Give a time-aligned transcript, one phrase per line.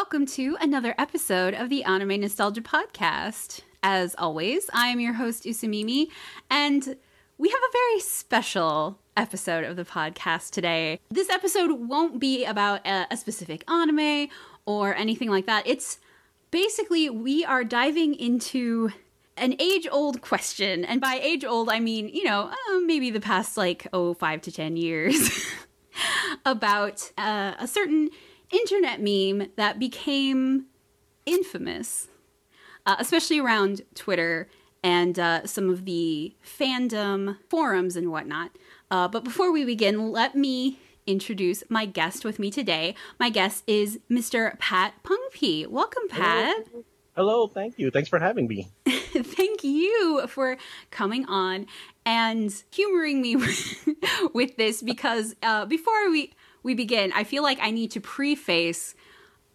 [0.00, 3.60] welcome to another episode of the Anime Nostalgia Podcast.
[3.82, 6.06] As always, I am your host, Usamimi,
[6.48, 6.96] and
[7.36, 10.98] we have a very special episode of the podcast today.
[11.10, 14.28] This episode won't be about a, a specific anime
[14.64, 15.66] or anything like that.
[15.66, 15.98] It's
[16.50, 18.88] basically we are diving into
[19.36, 20.82] an age old question.
[20.82, 24.40] And by age old, I mean, you know, uh, maybe the past like, oh, five
[24.42, 25.46] to 10 years
[26.46, 28.08] about uh, a certain
[28.50, 30.66] internet meme that became
[31.26, 32.08] infamous,
[32.86, 34.48] uh, especially around Twitter
[34.82, 38.50] and uh, some of the fandom forums and whatnot.
[38.90, 42.94] Uh, but before we begin, let me introduce my guest with me today.
[43.18, 44.58] My guest is Mr.
[44.58, 45.66] Pat Pungpee.
[45.66, 46.64] Welcome, Pat.
[46.70, 46.84] Hello.
[47.16, 47.90] Hello, thank you.
[47.90, 48.68] Thanks for having me.
[48.86, 50.56] thank you for
[50.90, 51.66] coming on
[52.06, 53.36] and humoring me
[54.32, 56.32] with this because uh, before we
[56.62, 58.94] we begin, I feel like I need to preface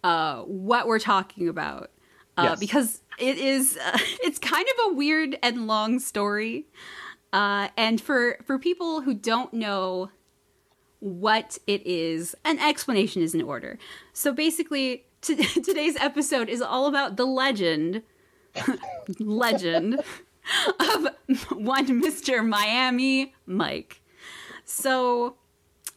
[0.04, 1.90] uh, what we're talking about
[2.36, 2.60] uh, yes.
[2.60, 6.66] because it is uh, it's kind of a weird and long story.
[7.32, 10.10] Uh, and for for people who don't know
[11.00, 13.78] what it is, an explanation is in order.
[14.12, 18.02] So basically, t- today's episode is all about the legend,
[19.18, 20.00] legend
[20.80, 21.08] of
[21.50, 24.02] one Mister Miami Mike.
[24.64, 25.36] So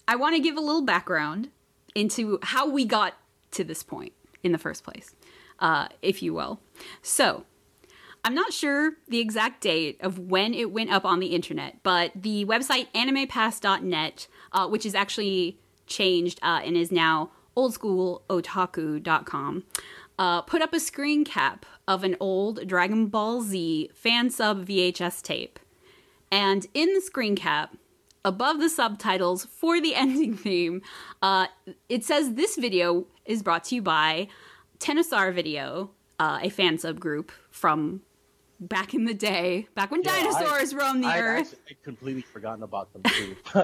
[0.10, 1.50] I want to give a little background
[1.94, 3.14] into how we got
[3.52, 5.14] to this point in the first place,
[5.60, 6.60] uh, if you will.
[7.04, 7.46] So,
[8.26, 12.12] I'm not sure the exact date of when it went up on the internet, but
[12.16, 19.64] the website animepass.net, uh, which is actually changed uh, and is now oldschoolotaku.com,
[20.18, 25.22] uh, put up a screen cap of an old Dragon Ball Z fan sub VHS
[25.22, 25.60] tape.
[26.32, 27.76] And in the screen cap,
[28.30, 30.82] above the subtitles for the ending theme,
[31.22, 31.48] uh,
[31.90, 34.28] it says this video is brought to you by
[34.80, 38.02] Ctenosaur Video, uh, a fan subgroup from
[38.60, 41.56] back in the day, back when yeah, dinosaurs I, roamed the I, earth.
[41.70, 43.36] I completely forgotten about them too.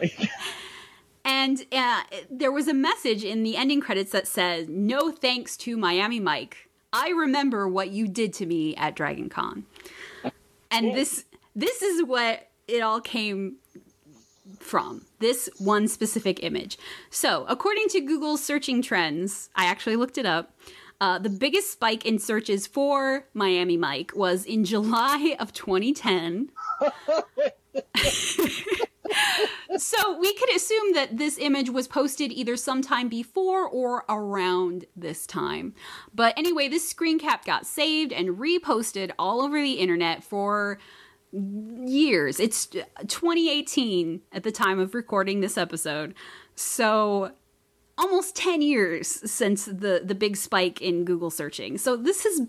[1.25, 5.77] and uh, there was a message in the ending credits that says, "No thanks to
[5.77, 6.69] Miami Mike.
[6.91, 9.65] I remember what you did to me at Dragon Con."
[10.71, 11.25] And this
[11.55, 13.57] this is what it all came
[14.65, 16.77] from this one specific image.
[17.09, 20.57] So, according to Google's searching trends, I actually looked it up.
[20.99, 26.49] Uh, the biggest spike in searches for Miami Mike was in July of 2010.
[29.77, 35.27] so we could assume that this image was posted either sometime before or around this
[35.27, 35.73] time.
[36.13, 40.79] But anyway, this screen cap got saved and reposted all over the internet for
[41.35, 42.40] years.
[42.40, 46.13] It's 2018 at the time of recording this episode.
[46.56, 47.31] So
[47.97, 51.78] almost 10 years since the the big spike in Google searching.
[51.78, 52.41] So this has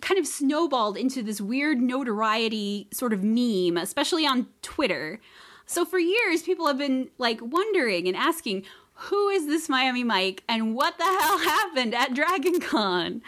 [0.00, 5.20] kind of snowballed into this weird notoriety sort of meme, especially on Twitter.
[5.66, 10.44] So for years people have been like wondering and asking who is this Miami Mike
[10.48, 13.22] and what the hell happened at Dragon Con?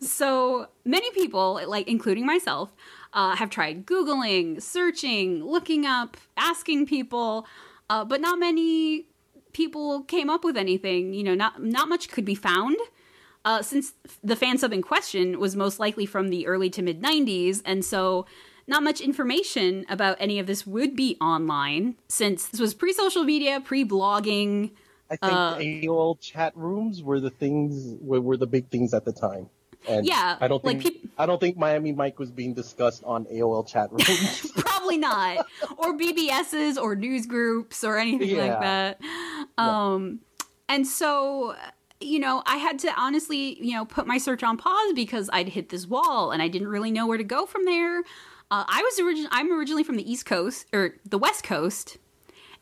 [0.00, 2.72] so many people, like including myself,
[3.12, 7.46] uh, have tried Googling, searching, looking up, asking people,
[7.88, 9.06] uh, but not many
[9.52, 11.12] people came up with anything.
[11.14, 12.76] You know, not not much could be found.
[13.44, 17.00] Uh, since the fan sub in question was most likely from the early to mid
[17.00, 18.26] 90s, and so
[18.66, 23.24] not much information about any of this would be online since this was pre social
[23.24, 24.70] media, pre blogging.
[25.10, 29.04] I think uh, AOL chat rooms were the things were, were the big things at
[29.04, 29.48] the time.
[29.88, 33.24] And yeah, I don't think like I don't think Miami Mike was being discussed on
[33.26, 34.50] AOL chat rooms.
[34.56, 35.46] Probably not,
[35.78, 38.46] or BBSs, or news groups, or anything yeah.
[38.46, 39.00] like that.
[39.56, 40.74] Um, yeah.
[40.74, 41.54] and so
[42.00, 45.50] you know, I had to honestly, you know, put my search on pause because I'd
[45.50, 48.00] hit this wall and I didn't really know where to go from there.
[48.50, 51.98] Uh, I was origin- I'm originally from the East Coast or the West Coast,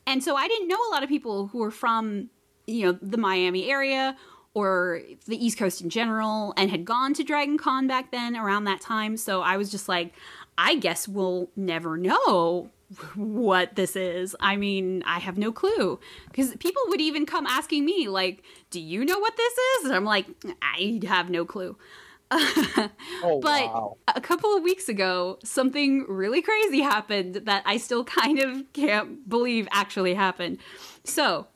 [0.06, 2.31] and so I didn't know a lot of people who were from
[2.67, 4.17] you know the Miami area
[4.59, 8.65] or the East Coast in general and had gone to Dragon Con back then around
[8.65, 9.17] that time.
[9.17, 10.13] So I was just like,
[10.57, 12.71] I guess we'll never know
[13.15, 14.35] what this is.
[14.41, 16.01] I mean, I have no clue.
[16.27, 19.85] Because people would even come asking me, like, do you know what this is?
[19.87, 20.27] And I'm like,
[20.61, 21.77] I have no clue.
[22.31, 23.97] oh, but wow.
[24.09, 29.29] a couple of weeks ago, something really crazy happened that I still kind of can't
[29.29, 30.59] believe actually happened.
[31.05, 31.47] So,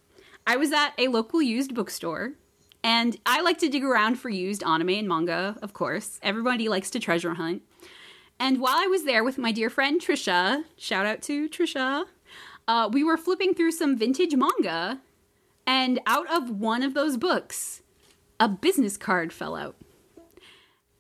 [0.47, 2.33] I was at a local used bookstore
[2.85, 6.19] and I like to dig around for used anime and manga, of course.
[6.23, 7.63] Everybody likes to treasure hunt.
[8.39, 12.07] And while I was there with my dear friend Trisha, shout out to Trisha,
[12.67, 15.01] uh, we were flipping through some vintage manga,
[15.67, 17.83] and out of one of those books
[18.41, 19.77] a business card fell out.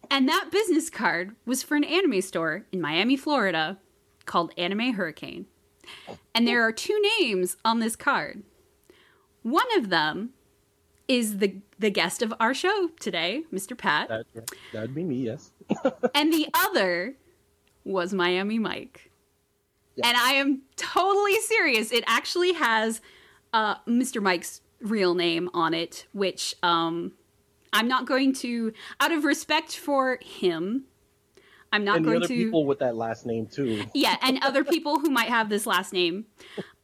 [0.09, 3.79] And that business card was for an anime store in Miami, Florida
[4.27, 5.47] called Anime Hurricane.
[6.35, 8.45] And there are two names on this card.
[9.43, 10.31] One of them
[11.13, 13.77] is the the guest of our show today, Mr.
[13.77, 14.09] Pat.
[14.09, 14.27] That,
[14.73, 15.51] that'd be me, yes.
[16.15, 17.15] and the other
[17.85, 19.11] was Miami Mike.
[19.97, 20.09] Yeah.
[20.09, 21.93] And I am totally serious.
[21.93, 23.01] It actually has
[23.53, 24.23] uh, Mr.
[24.23, 27.13] Mike's real name on it, which um,
[27.73, 30.85] I'm not going to, out of respect for him,
[31.73, 32.35] I'm not and going other to.
[32.35, 33.85] people with that last name too.
[33.95, 36.27] Yeah, and other people who might have this last name,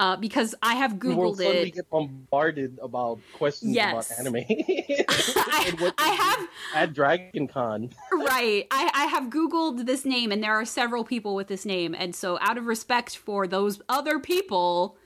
[0.00, 1.06] uh, because I have googled it.
[1.08, 1.75] We will Googled suddenly it.
[1.75, 4.11] get bombarded about questions Yes.
[4.11, 4.44] about anime.
[4.49, 7.90] I, what I have at Dragon Con.
[8.12, 8.67] right.
[8.70, 12.14] I, I have Googled this name, and there are several people with this name, and
[12.14, 14.96] so out of respect for those other people,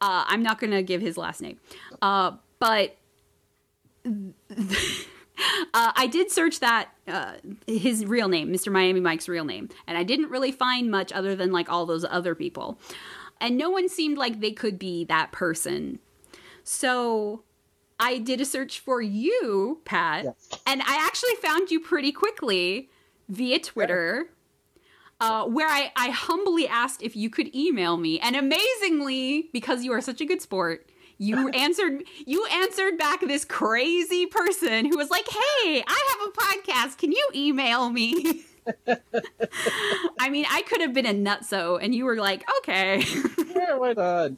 [0.00, 1.58] uh, I'm not going to give his last name.
[2.00, 2.96] Uh, but
[5.74, 7.32] uh, I did search that uh,
[7.66, 8.70] his real name, Mr.
[8.72, 12.04] Miami Mike's real name, and I didn't really find much other than like all those
[12.04, 12.78] other people,
[13.40, 15.98] and no one seemed like they could be that person.
[16.64, 17.42] So
[18.00, 20.48] I did a search for you, Pat, Yes.
[20.66, 22.88] and I actually found you pretty quickly
[23.28, 24.28] via Twitter.
[25.20, 29.92] Uh, where I, I humbly asked if you could email me, and amazingly, because you
[29.92, 30.87] are such a good sport,
[31.18, 36.32] you answered you answered back this crazy person who was like, "Hey, I have a
[36.32, 36.98] podcast.
[36.98, 38.42] Can you email me?"
[40.20, 43.02] I mean, I could have been a nutso, and you were like, "Okay."
[43.58, 44.30] Yeah, why not?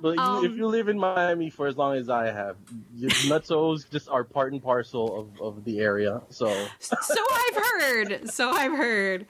[0.00, 2.54] But you, Um, if you live in Miami for as long as I have,
[2.94, 6.22] you- nutsos just are part and parcel of, of the area.
[6.28, 6.46] So
[6.78, 8.30] so I've heard.
[8.30, 9.26] So I've heard.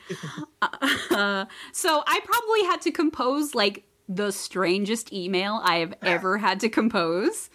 [0.60, 6.60] Uh, so I probably had to compose like the strangest email I have ever had
[6.60, 7.50] to compose,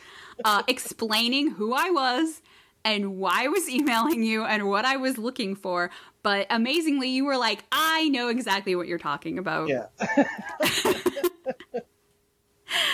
[0.46, 2.42] uh, explaining who I was
[2.86, 5.90] and why I was emailing you and what I was looking for.
[6.22, 9.70] But amazingly, you were like, I know exactly what you're talking about.
[9.70, 9.88] yeah.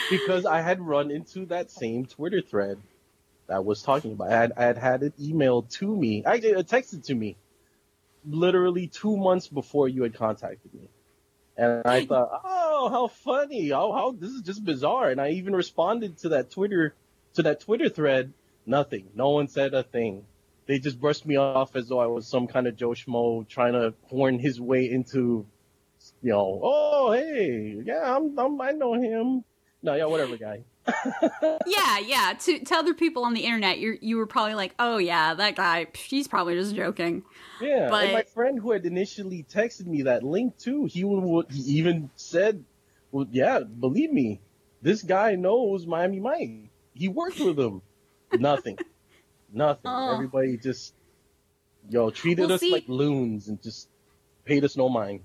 [0.10, 2.78] because I had run into that same Twitter thread
[3.48, 4.32] that was talking about.
[4.32, 6.24] I had, I had had it emailed to me.
[6.26, 7.36] I it texted to me
[8.26, 10.90] literally two months before you had contacted me.
[11.60, 13.70] And I thought, oh, how funny!
[13.70, 15.10] How how this is just bizarre.
[15.10, 16.96] And I even responded to that Twitter
[17.34, 18.34] to that Twitter thread.
[18.66, 19.10] Nothing.
[19.16, 20.26] No one said a thing.
[20.68, 23.74] They just brushed me off as though I was some kind of Joe Schmo trying
[23.74, 25.46] to horn his way into,
[26.22, 29.44] you know, oh hey, yeah, I'm, I'm I know him.
[29.82, 30.62] No, yeah, whatever, guy.
[31.66, 32.34] Yeah, yeah.
[32.40, 35.56] To, to other people on the internet, you you were probably like, oh yeah, that
[35.56, 37.24] guy, he's probably just joking.
[37.62, 41.52] Yeah, But- and my friend who had initially texted me that link too, he would
[41.52, 42.64] he even said,
[43.12, 44.40] "Well, yeah, believe me,
[44.82, 46.70] this guy knows Miami Mike.
[46.94, 47.82] He worked with him.
[48.34, 48.78] Nothing,
[49.52, 49.82] nothing.
[49.86, 50.14] Oh.
[50.14, 50.94] Everybody just
[51.90, 53.90] yo treated Well, us see- like loons and just
[54.46, 55.22] paid us no mind.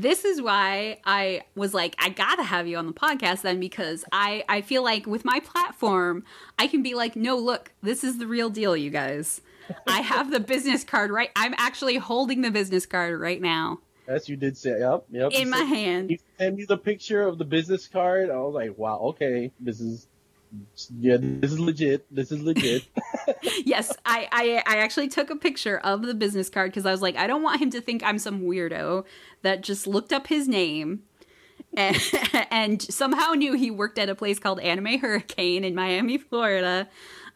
[0.00, 4.04] This is why I was like, I gotta have you on the podcast then because
[4.12, 6.24] I I feel like with my platform,
[6.58, 9.40] I can be like, no, look, this is the real deal, you guys.
[9.86, 11.30] I have the business card right.
[11.34, 15.32] I'm actually holding the business card right now Yes, you did say, yep, yep.
[15.32, 16.10] in my said- hand.
[16.10, 18.30] You sent me the picture of the business card.
[18.30, 20.06] I was like, wow, okay, this is,
[21.00, 22.06] yeah, this is legit.
[22.14, 22.84] This is legit.
[23.64, 27.02] yes, I, I I actually took a picture of the business card because I was
[27.02, 29.04] like, I don't want him to think I'm some weirdo
[29.42, 31.02] that just looked up his name
[31.76, 31.96] and,
[32.50, 36.88] and somehow knew he worked at a place called Anime Hurricane in Miami, Florida,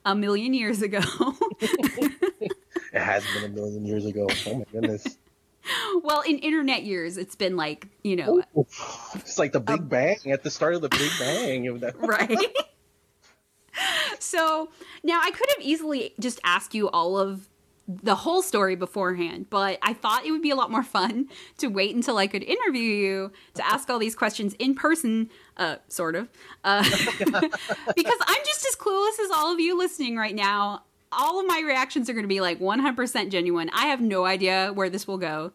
[0.04, 1.00] a million years ago.
[1.61, 2.52] it
[2.92, 4.26] has been a million years ago.
[4.47, 5.18] Oh my goodness.
[6.02, 8.42] well, in internet years, it's been like you know,
[9.14, 11.61] It's like the Big Bang at the start of the Big Bang.
[12.00, 12.56] Right?
[14.18, 14.70] so
[15.02, 17.49] now I could have easily just asked you all of
[18.02, 21.66] the whole story beforehand, but I thought it would be a lot more fun to
[21.66, 26.14] wait until I could interview you to ask all these questions in person, uh, sort
[26.14, 26.28] of,
[26.62, 30.84] uh, because I'm just as clueless as all of you listening right now.
[31.12, 33.68] All of my reactions are going to be like 100% genuine.
[33.75, 35.52] I have no idea where this will go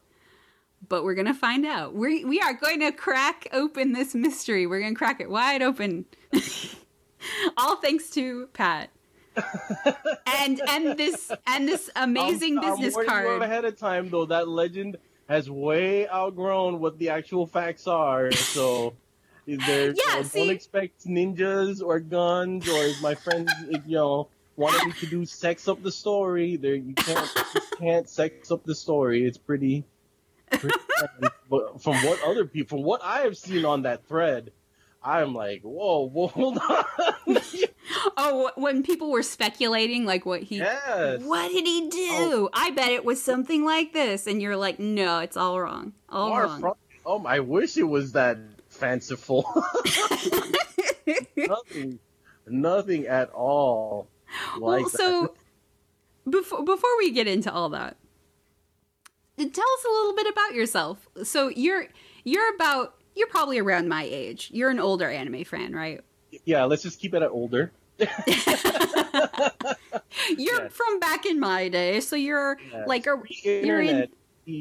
[0.88, 1.96] but we're gonna find out.
[1.96, 4.68] We we are going to crack open this mystery.
[4.68, 6.06] We're gonna crack it wide open.
[7.58, 8.90] All thanks to Pat.
[10.26, 13.42] and and this and this amazing I'm- I'm business you card.
[13.42, 14.26] ahead of time, though.
[14.26, 18.32] That legend has way outgrown what the actual facts are.
[18.32, 18.94] So.
[19.48, 25.06] There, Yeah, don't expect ninjas or guns or my friends, you know, wanted me to
[25.06, 26.56] do sex up the story.
[26.56, 29.24] There, you can't, you can't sex up the story.
[29.24, 29.84] It's pretty,
[30.50, 30.76] pretty
[31.48, 34.52] but from what other people, from what I have seen on that thread,
[35.06, 36.84] I'm like, whoa, whoa hold on.
[38.18, 41.22] Oh, when people were speculating, like what he, Yes.
[41.22, 42.08] what did he do?
[42.12, 42.50] Oh.
[42.54, 46.30] I bet it was something like this, and you're like, no, it's all wrong, all
[46.30, 46.62] Far wrong.
[46.62, 46.74] from-
[47.06, 48.38] oh, I wish it was that
[48.70, 49.46] fanciful.
[51.38, 52.00] nothing,
[52.48, 54.08] nothing at all.
[54.58, 55.34] Like well, so
[56.30, 57.98] before before we get into all that,
[59.38, 61.08] tell us a little bit about yourself.
[61.24, 61.88] So you're
[62.24, 64.50] you're about you're probably around my age.
[64.54, 66.02] You're an older anime fan, right?
[66.44, 67.72] yeah, let's just keep it at older.
[68.00, 68.08] You're
[70.38, 70.72] Yes.
[70.74, 72.88] from back in my day, so you're Yes.
[72.88, 74.10] like a you're in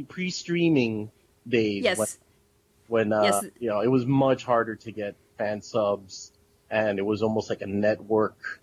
[0.08, 1.11] pre-streaming
[1.49, 1.82] days.
[1.84, 1.99] yes.
[1.99, 3.44] When, when uh, Yes.
[3.58, 6.32] you know it was much harder to get fan subs,
[6.70, 8.61] and it was almost like a network,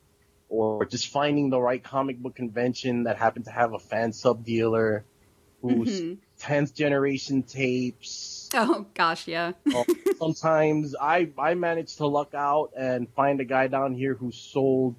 [0.50, 4.46] or just finding the right comic book convention that happened to have a fan sub
[4.46, 5.04] dealer
[5.62, 6.18] who's Mhm.
[6.42, 8.50] 10th generation tapes.
[8.54, 9.54] Oh gosh, yeah.
[9.74, 9.86] Oh,
[10.18, 14.96] Sometimes I I managed to luck out and find a guy down here who sold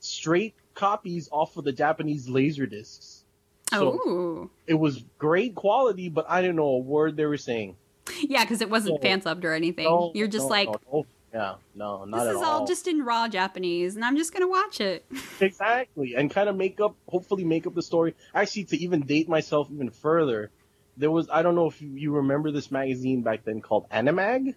[0.00, 3.24] straight copies off of the Japanese laser discs.
[3.70, 7.76] So oh, it was great quality, but I didn't know a word they were saying.
[8.22, 9.08] yeah, because it wasn't No.
[9.08, 9.84] fan subbed or anything.
[9.84, 11.06] No, you're just no, like, no, no.
[11.34, 12.44] yeah, no, not this at is all.
[12.60, 15.04] all just in raw Japanese, and I'm just gonna watch it.
[15.40, 18.14] exactly, and kind of make up, hopefully make up the story.
[18.34, 20.50] Actually, to even date myself even further,
[20.98, 24.54] there was I don't know if you, remember this magazine back then called Animag.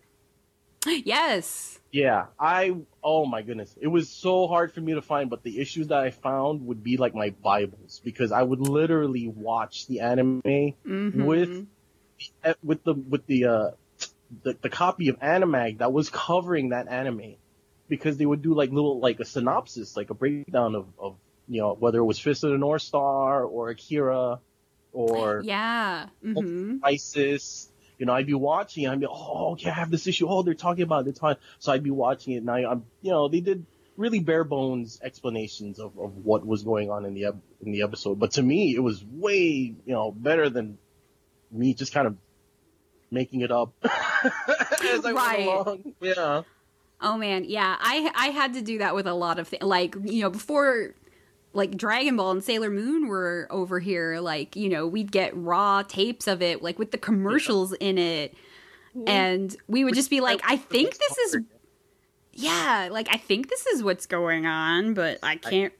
[0.85, 1.79] yes.
[1.91, 5.59] Yeah, I oh my goodness, it was so hard for me to find, but the
[5.59, 9.99] issues that I found would be like my bibles because I would literally watch the
[9.99, 11.25] anime Mhm.
[11.25, 11.67] with
[12.43, 13.69] eh, with the with the uh
[14.43, 17.35] the, the copy of Animag that was covering that anime
[17.89, 21.17] because they would do like little like a synopsis, like a breakdown of, of
[21.49, 24.39] you know whether it was Fist of the North Star or Akira
[24.93, 26.07] or yeah.
[26.21, 27.67] hmm ISIS.
[27.97, 28.87] You know, I'd be watching.
[28.87, 30.27] I'd be, oh, okay, I have this issue.
[30.27, 31.15] Oh, they're talking about it.
[31.15, 31.37] They're.
[31.59, 32.43] So I'd be watching it.
[32.43, 36.89] Now I'm, you know, they did really bare bones explanations of, of what was going
[36.89, 37.25] on in the
[37.63, 38.17] in the episode.
[38.19, 40.79] But to me, it was way, you know, better than
[41.51, 42.17] me just kind of
[43.11, 45.45] making it up as I Right.
[45.45, 45.93] went along.
[46.01, 46.41] Yeah.
[47.01, 47.75] Oh man, yeah.
[47.79, 49.63] I I had to do that with a lot of things.
[49.63, 50.95] Like you know, before
[51.53, 55.83] like Dragon Ball and Sailor Moon were over here, like you know, we'd get raw
[55.83, 58.33] tapes of it, like with the commercials in it,
[59.07, 61.37] and we would just be like, I think this is
[62.33, 65.73] yeah, like I think this is what's going on, but I can't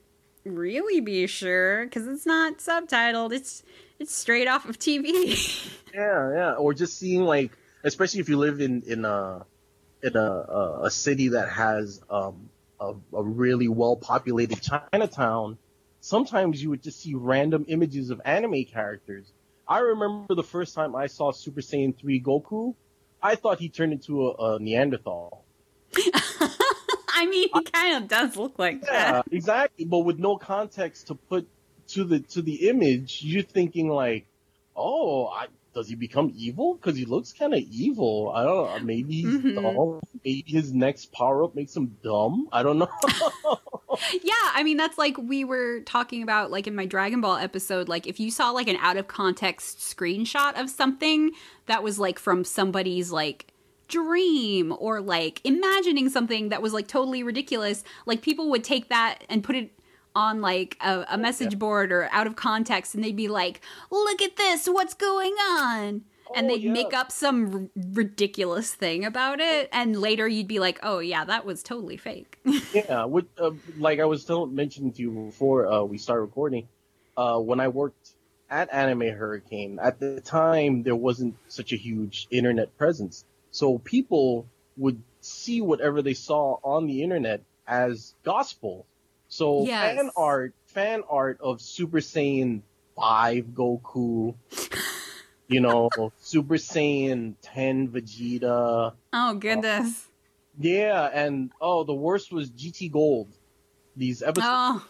[0.44, 3.32] really be sure because it's not subtitled.
[3.32, 3.64] It's
[4.00, 5.78] it's straight off of TV.
[5.94, 6.54] Yeah, yeah.
[6.54, 7.52] Or just seeing like,
[7.84, 9.46] especially if you live in in a
[10.02, 12.50] in a a, a city that has um
[12.82, 15.58] a, a really well populated Chinatown,
[16.02, 19.32] sometimes you would just see random images of anime characters.
[19.68, 22.76] I remember the first time I saw Super Saiyan 3 Goku,
[23.22, 25.46] I thought he turned into a, a Neanderthal.
[27.14, 29.26] I mean, he kind of does look like Yeah, that.
[29.32, 29.86] exactly.
[29.86, 31.48] But with no context to put
[31.90, 34.26] to the to the image, you're thinking like,
[34.76, 36.76] oh, I, does he become evil?
[36.76, 38.32] Because he looks kind of evil.
[38.36, 38.86] I don't know.
[38.86, 39.56] Maybe he's Mhm.
[39.56, 40.02] dumb.
[40.26, 42.48] Maybe his next power up makes him dumb.
[42.52, 42.90] I don't know.
[44.24, 47.90] Yeah, I mean that's like we were talking about like in my Dragon Ball episode
[47.90, 51.32] like if you saw like an out of context screenshot of something
[51.66, 53.54] that was like from somebody's like
[53.90, 59.24] dream or like imagining something that was like totally ridiculous, like people would take that
[59.30, 59.72] and put it
[60.16, 64.22] on like a, a message board or out of context and they'd be like, "Look
[64.22, 66.04] at this, what's going on?"
[66.36, 66.72] and Oh, they'd yeah.
[66.72, 71.26] make up some r- ridiculous thing about it and later you'd be like, "Oh yeah,
[71.26, 72.40] that was totally fake."
[72.74, 76.68] yeah, with uh, like I was still mentioning to you before uh, we start recording,
[77.18, 78.12] uh, when I worked
[78.50, 84.46] at Anime Hurricane, at the time there wasn't such a huge internet presence, so people
[84.78, 88.86] would see whatever they saw on the internet as gospel.
[89.32, 89.96] So Yes.
[89.96, 92.62] fan art, fan art of Super Saiyan
[92.98, 94.36] Five Goku,
[95.48, 98.94] you know, Super Saiyan Ten Vegeta.
[99.14, 100.10] oh uh, goodness.
[100.60, 103.30] Yeah, and oh, the worst was GT Gold.
[103.96, 104.86] These episodes, Oh.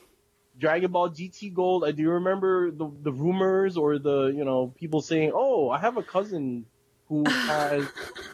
[0.57, 1.85] Dragon Ball GT Gold.
[1.85, 5.97] I do remember the the rumors or the you know people saying, "Oh, I have
[5.97, 6.65] a cousin
[7.09, 7.85] who has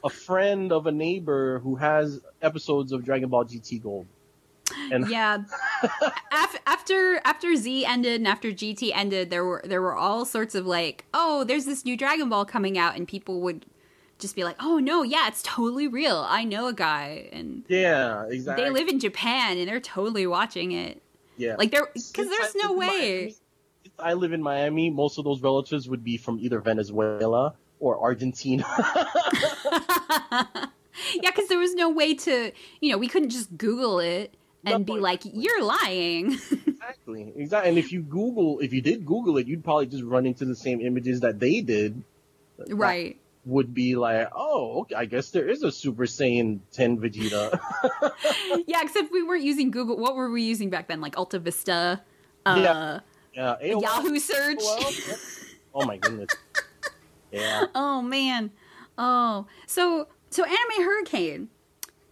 [0.05, 4.07] a friend of a neighbor who has episodes of Dragon Ball GT Gold."
[4.91, 5.39] And yeah
[6.31, 10.55] Af- after after z ended and after gt ended there were there were all sorts
[10.55, 13.65] of like oh there's this new dragon ball coming out and people would
[14.19, 18.25] just be like oh no yeah it's totally real i know a guy and yeah,
[18.29, 18.65] exactly.
[18.65, 21.01] they live in japan and they're totally watching it
[21.37, 23.35] yeah, like they're because there's no way
[23.99, 24.89] I live in Miami.
[24.89, 28.63] Most of those relatives would be from either Venezuela or Argentina.
[31.13, 32.51] yeah because there was no way to
[32.81, 34.33] you know we couldn't just google it
[34.73, 36.33] and be like, "You're lying."
[36.67, 37.69] exactly, exactly.
[37.69, 40.55] And if you Google, if you did Google it, you'd probably just run into the
[40.55, 42.03] same images that they did.
[42.69, 43.15] Right.
[43.15, 47.59] That would be like, oh, okay, I guess there is a Super Saiyan 10 Vegeta.
[48.67, 49.97] yeah, except we weren't using Google.
[49.97, 50.99] What were we using back then?
[50.99, 52.01] Like Alta Vista.
[52.45, 52.99] Uh, yeah.
[53.33, 53.55] Yeah.
[53.63, 54.59] AOL, Yahoo search.
[55.73, 56.29] oh my goodness.
[57.31, 57.65] Yeah.
[57.75, 58.51] Oh man.
[58.97, 61.49] Oh, so so Anime Hurricane.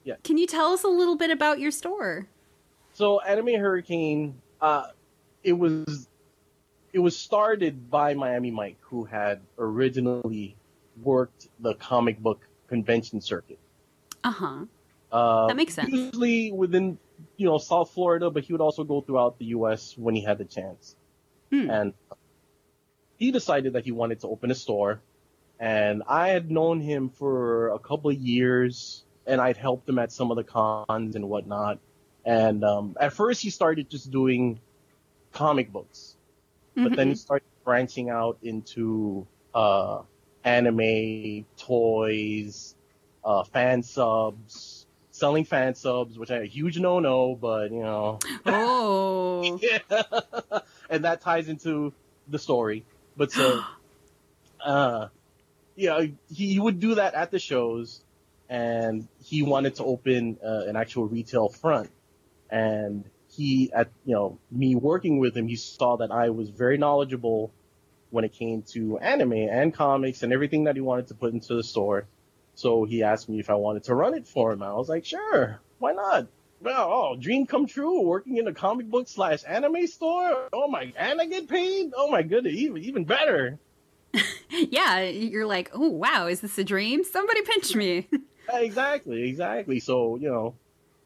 [0.03, 0.15] Yeah.
[0.24, 2.27] Can you tell us a little bit about your store?
[2.95, 4.87] So Anime Hurricane, uh,
[5.43, 6.07] it was
[6.93, 10.55] it was started by Miami Mike, who had originally
[11.03, 13.59] worked the comic book convention circuit.
[14.23, 14.65] Uh-huh.
[15.11, 15.91] Uh, that makes sense.
[15.91, 16.97] Usually within
[17.35, 19.97] you know South Florida, but he would also go throughout the U.S.
[19.97, 20.95] when he had the chance.
[21.51, 21.69] Hmm.
[21.69, 21.93] And
[23.17, 25.01] he decided that he wanted to open a store.
[25.59, 30.13] And I had known him for a couple of years, and I'd helped him at
[30.13, 31.79] some of the cons and whatnot.
[32.25, 34.60] And um, at first, he started just doing
[35.34, 36.17] comic books,
[36.75, 37.17] but then he Mhm.
[37.17, 40.03] started branching out into uh,
[40.44, 42.75] anime, toys,
[43.24, 49.60] uh, fan subs, selling fan subs, which I a huge no-no, but you know, Oh.
[49.62, 49.79] yeah.
[50.89, 51.94] and that ties into
[52.27, 52.86] the story.
[53.15, 53.65] But so,
[54.65, 55.08] uh,
[55.75, 58.03] yeah, he, he would do that at the shows,
[58.50, 61.89] and he wanted to open uh, an actual retail front.
[62.55, 63.03] And
[63.35, 67.51] he, at you know, me working with him, he saw that I was very knowledgeable
[68.12, 71.53] when it came to anime and comics and everything that he wanted to put into
[71.53, 72.07] the store.
[72.53, 74.63] So he asked me if I wanted to run it for him.
[74.63, 76.27] I was like, sure, why not?
[76.62, 80.47] Well, oh, dream come true, working in a comic book slash anime store.
[80.53, 81.91] Oh my, and I get paid.
[81.93, 83.60] Oh my goodness, even even better.
[84.49, 87.03] yeah, you're like, "Oh, wow, is this a dream?
[87.03, 88.08] Somebody pinch me."
[88.47, 89.80] Exactly, exactly.
[89.80, 90.53] So you know,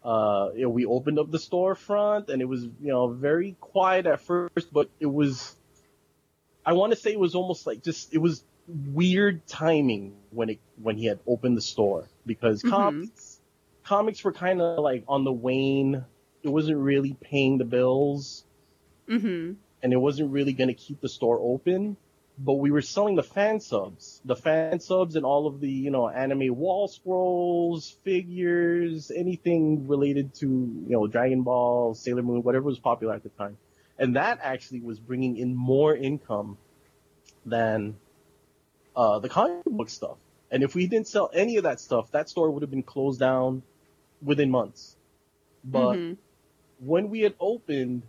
[0.03, 4.05] uh, you know, we opened up the storefront, and it was you know very quiet
[4.05, 5.55] at first, but it was.
[6.65, 10.59] I want to say it was almost like just it was weird timing when it
[10.81, 12.69] when he had opened the store because Mhm.
[12.69, 13.39] comics
[13.83, 16.05] comics were kind of like on the wane.
[16.43, 18.43] It wasn't really paying the bills.
[19.07, 19.55] mhm.
[19.81, 21.97] and it wasn't really going to keep the store open.
[22.39, 25.91] But we were selling the fan subs, the fan subs, and all of the you
[25.91, 32.65] know anime wall scrolls, figures, anything related to you know Dragon Ball, Sailor Moon, whatever
[32.65, 33.57] was popular at the time,
[33.97, 36.57] and that actually was bringing in more income
[37.45, 37.99] than
[38.95, 40.17] uh, the comic book stuff.
[40.51, 43.19] And if we didn't sell any of that stuff, that store would have been closed
[43.19, 43.63] down
[44.21, 44.97] within months.
[45.63, 46.17] But Mhm.
[46.79, 48.03] when we had opened,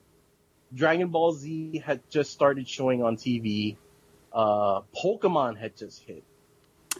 [0.74, 3.78] Dragon Ball Z had just started showing on TV.
[4.32, 6.22] Uh, Pokemon had just hit.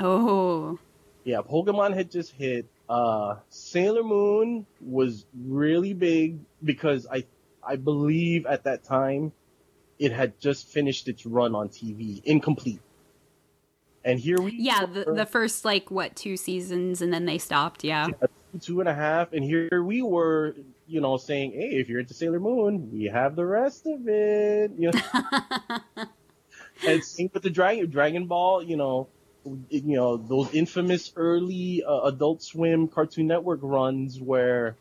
[0.01, 0.79] Oh.
[1.25, 2.67] Yeah, Pokemon had just hit.
[2.89, 7.25] Uh, Sailor Moon was really big because I,
[7.63, 9.33] I believe at that time,
[9.99, 12.81] it had just finished its run on TV, incomplete.
[14.03, 17.85] And here we Yeah, the the first like what, two seasons and then they stopped,
[17.85, 18.09] yeah.
[18.61, 20.55] two and a half, and here we were,
[20.87, 24.73] you know, saying, "Hey, if you're into Sailor Moon, we have the rest of it."
[24.79, 26.07] You know,
[26.87, 29.09] and same with the Dragon Dragon Ball, you know,
[29.69, 34.77] you know those infamous early uh, Adult Swim Cartoon Network runs where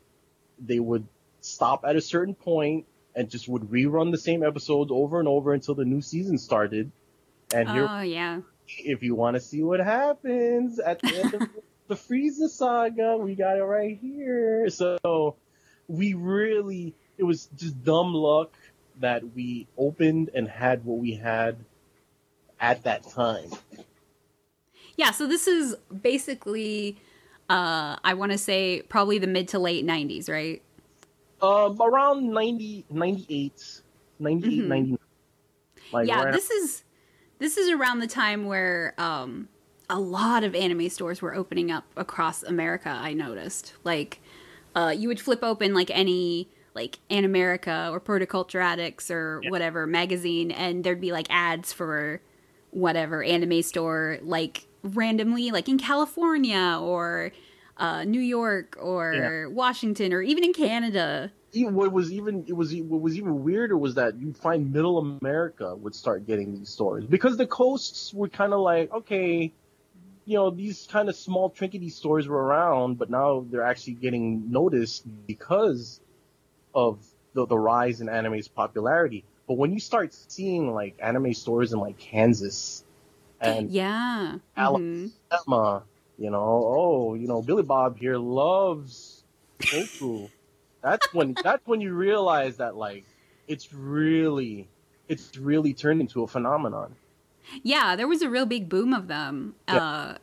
[0.59, 1.07] they would
[1.41, 2.85] stop at a certain point
[3.15, 6.91] and just would rerun the same episodes over and over until the new season started.
[7.53, 8.41] And here, oh, yeah.
[8.67, 11.41] if you want to see what happens at the end of
[11.87, 14.69] the Frieza saga, we got it right here.
[14.69, 15.35] So
[15.87, 18.53] we really, it was just dumb luck
[18.99, 21.57] that we opened and had what we had
[22.59, 23.49] at that time.
[24.97, 26.97] Yeah, so this is basically
[27.49, 30.61] uh I want to say probably the mid to late 90s, right?
[31.41, 33.81] Um, around 90, 98,
[34.19, 34.67] 98, Mhm.
[34.67, 34.97] 99.
[35.91, 36.83] Like yeah, right this is
[37.39, 39.47] this is around the time where um
[39.89, 43.73] a lot of anime stores were opening up across America, I noticed.
[43.83, 44.19] Like
[44.75, 49.49] uh you would flip open like any like Animerica or Protoculture Addicts or Yeah.
[49.49, 52.21] whatever magazine and there'd be like ads for
[52.71, 57.31] whatever anime store like randomly like in California or
[57.77, 61.31] uh, New York or Washington or even in Canada.
[61.53, 64.97] even what was even it was what was even weirder was that you'd find middle
[64.97, 69.51] America would start getting these stores because the coasts were kind of like okay,
[70.25, 74.51] you know these kind of small trinkety stores were around, but now they're actually getting
[74.51, 75.99] noticed because
[76.75, 77.03] of
[77.33, 79.23] the, the rise in anime's popularity.
[79.49, 82.85] But when you start seeing like anime stores in like Kansas
[83.41, 84.37] and Yeah.
[84.55, 85.09] Mhm.
[85.31, 85.83] Alabama,
[86.19, 89.23] you know, oh, you know, Billy Bob here loves
[89.57, 90.29] Goku.
[90.83, 93.05] That's when that's when you realize that like
[93.47, 94.67] it's really
[95.07, 96.95] it's really turned into a phenomenon.
[97.63, 99.55] Yeah, there was a real big boom of them.
[99.67, 99.77] Yeah.
[99.77, 100.17] Uh,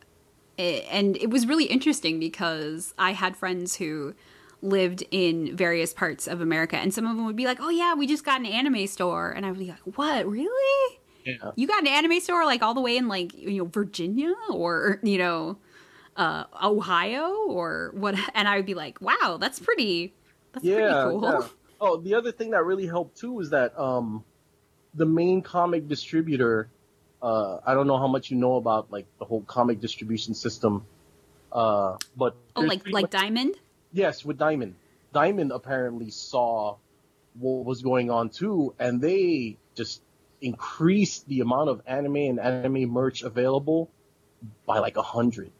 [0.56, 4.14] it, and it was really interesting because I had friends who
[4.62, 7.94] lived in various parts of America, and some of them would be like, "Oh yeah,
[7.94, 10.26] we just got an anime store," and I would be like, "What?
[10.26, 10.98] Really?
[11.24, 11.50] Yeah.
[11.56, 15.00] You got an anime store like all the way in like you know Virginia or
[15.02, 15.58] you know
[16.16, 20.14] uh, Ohio or what?" And I would be like, "Wow, that's pretty.
[20.52, 21.48] That's yeah, pretty cool." yeah.
[21.80, 24.24] Oh, the other thing that really helped too is that um,
[24.94, 26.68] the main comic distributor.
[27.22, 30.86] Uh, I don't know how much you know about like the whole comic distribution system,
[31.50, 33.56] uh, but Oh, like like much- Diamond.
[33.96, 34.74] Yes, with Diamond.
[35.12, 36.76] Diamond apparently saw
[37.38, 40.02] what was going on too, and they just
[40.40, 43.90] increased the amount of anime and anime merch available
[44.66, 45.50] by like a hundred.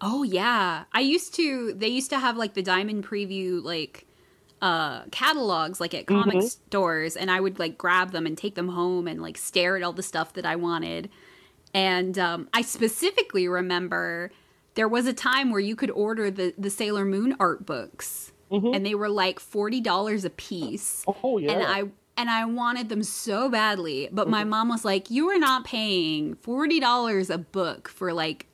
[0.00, 0.84] Oh yeah.
[0.92, 4.06] I used to they used to have like the Diamond preview like
[4.62, 6.48] uh catalogs like at comic Mhm.
[6.48, 9.82] stores and I would like grab them and take them home and like stare at
[9.84, 11.10] all the stuff that I wanted.
[11.74, 14.30] And um I specifically remember
[14.78, 18.74] there was a time where you could order the the Sailor Moon art books Mhm.
[18.76, 21.04] and they were like $40 a piece.
[21.22, 21.78] Oh yeah, And I
[22.16, 24.30] and I wanted them so badly, but Mm-hmm.
[24.30, 28.46] my mom was like, "You are not paying forty dollars a book for like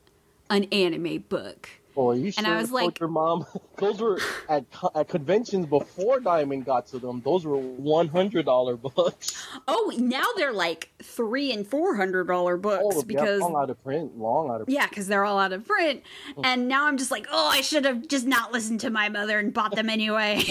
[0.49, 3.45] an anime book." Boy, you And I was like- your mom
[3.77, 7.21] those were at at conventions before Diamond got to them.
[7.23, 9.47] Those were one hundred dollar books.
[9.67, 13.69] Oh, now they're like three and four hundred dollar oh, books Oh, because long out
[13.69, 16.03] of print, long out of yeah, because they're all out of print.
[16.35, 16.41] Hmm.
[16.43, 19.39] And now I'm just like, oh, I should have just not listened to my mother
[19.39, 20.43] and bought them anyway.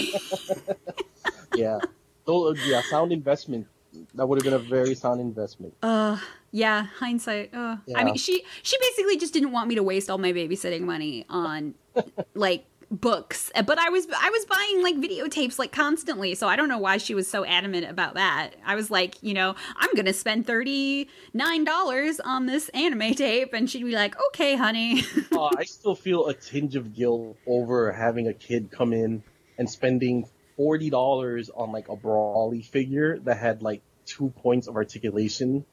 [1.55, 1.79] yeah.
[2.25, 3.67] Those, yeah, sound investment.
[4.13, 5.73] That would have been a very sound investment.
[5.83, 6.17] uh,
[6.51, 7.53] yeah, hindsight.
[7.53, 10.81] Uh, I mean, she she basically just didn't want me to waste all my babysitting
[10.81, 11.73] money on
[12.33, 13.51] like books.
[13.53, 16.97] But I was I was buying like videotapes like constantly, so I don't know why
[16.97, 18.51] she was so adamant about that.
[18.65, 23.53] I was like, you know, I'm gonna spend thirty nine dollars on this anime tape,
[23.53, 25.03] and she'd be like, okay, honey.
[25.31, 29.23] uh, I still feel a tinge of guilt over having a kid come in
[29.57, 34.75] and spending forty dollars on like a Broly figure that had like two points of
[34.75, 35.65] articulation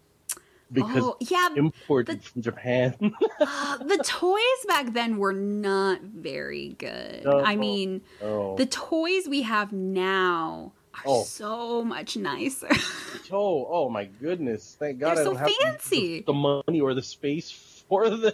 [0.73, 2.95] because oh yeah, imported the- from Japan.
[3.41, 7.25] uh, the toys back then were not very good.
[7.25, 7.41] No.
[7.41, 11.23] I mean, oh, the toys we have now are Oh.
[11.25, 12.69] so much nicer.
[13.33, 14.77] oh, oh my goodness!
[14.79, 16.19] Thank God They're I so don't have the- fancy.
[16.21, 17.51] The, the money or the space
[17.89, 18.33] for them.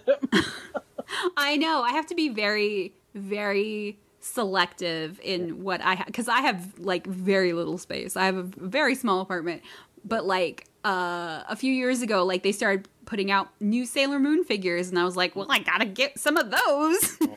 [1.35, 1.81] I know.
[1.81, 7.05] I have to be very, very selective in what I have because I have like
[7.07, 8.15] very little space.
[8.15, 9.61] I have a very small apartment,
[10.05, 14.43] but like uh, a few years ago, like they started putting out new Sailor Moon
[14.43, 17.17] figures, and I was like, well, I gotta get some of those.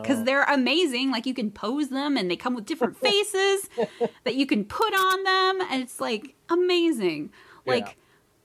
[0.00, 1.10] Because they're amazing.
[1.10, 3.68] Like you can pose them, and they come with different faces
[4.24, 7.30] that you can put on them, and it's like amazing.
[7.66, 7.92] Like, Yeah.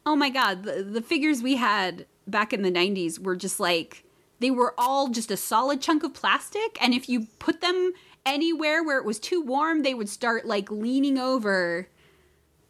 [0.07, 4.03] oh my god, the, the figures we had back in the '90s were just like
[4.41, 7.93] they were all just a solid chunk of plastic, and if you put them
[8.25, 11.87] anywhere where it was too warm, they would start like leaning over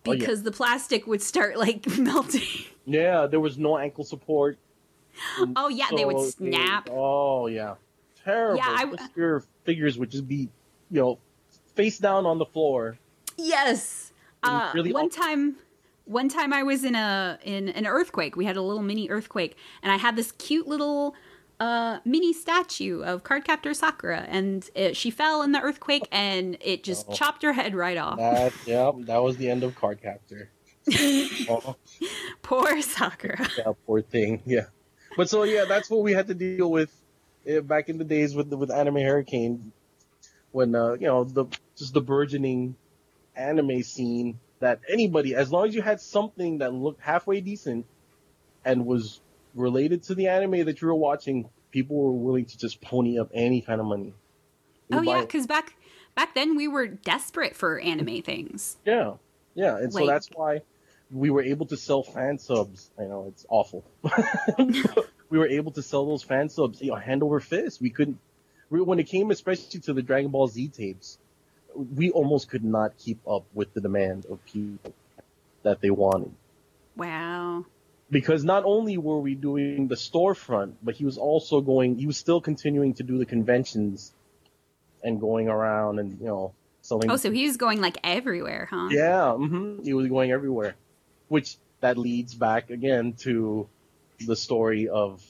[0.05, 0.19] Oh, yeah.
[0.19, 2.65] because the plastic would start like melting.
[2.85, 4.57] yeah, there was no ankle support.
[5.55, 6.87] oh yeah, they would So snap.
[6.91, 7.75] oh yeah,
[8.23, 8.57] terrible.
[8.57, 10.49] Yeah, I- Just Your figures would just be,
[10.89, 11.19] you know,
[11.75, 12.97] face down on the floor.
[13.37, 14.11] Yes.
[14.43, 15.55] Uh, really one all- time,
[16.05, 18.35] one time I was in a in an earthquake.
[18.35, 21.13] We had a little mini earthquake, and I had this cute little
[21.61, 26.83] uh, mini statue of Cardcaptor Sakura, and it, she fell in the earthquake, and it
[26.83, 27.13] just Oh.
[27.13, 28.17] chopped her head right off.
[28.17, 30.49] That yeah, that was the end of Card Captor.
[31.49, 31.75] oh,
[32.41, 33.47] Poor Sakura.
[33.57, 34.41] yeah, poor thing.
[34.45, 34.65] Yeah,
[35.15, 36.91] but so yeah, that's what we had to deal with
[37.49, 39.71] uh, back in the days with the, with Anime Hurricane,
[40.51, 41.45] when uh, you know the
[41.77, 42.75] just the burgeoning
[43.35, 47.85] anime scene that anybody, as long as you had something that looked halfway decent
[48.65, 49.21] and was
[49.55, 53.29] related to the anime that you were watching, people were willing to just pony up
[53.33, 54.13] any kind of money.
[54.91, 55.75] Oh yeah, because back
[56.15, 58.77] back then we were desperate for anime things.
[58.85, 59.13] Yeah,
[59.55, 60.61] yeah, and so that's why
[61.11, 62.89] we were able to sell fan subs.
[62.99, 63.83] I know it's awful.
[65.29, 67.81] we were able to sell those fan subs, you know, hand over fist.
[67.81, 68.19] We couldn't
[68.69, 71.17] we, when it came, especially to the Dragon Ball Z tapes.
[71.73, 74.93] We almost could not keep up with the demand of people
[75.63, 76.33] that they wanted.
[76.97, 77.65] Wow.
[78.11, 81.97] Because not only were we doing the storefront, but he was also going.
[81.97, 84.11] He was still continuing to do the conventions
[85.03, 87.09] and going around and you know selling.
[87.09, 88.89] Oh, so he was going like everywhere, huh?
[88.91, 90.75] Yeah, hmm he was going everywhere,
[91.29, 93.67] which that leads back again to
[94.27, 95.23] the story of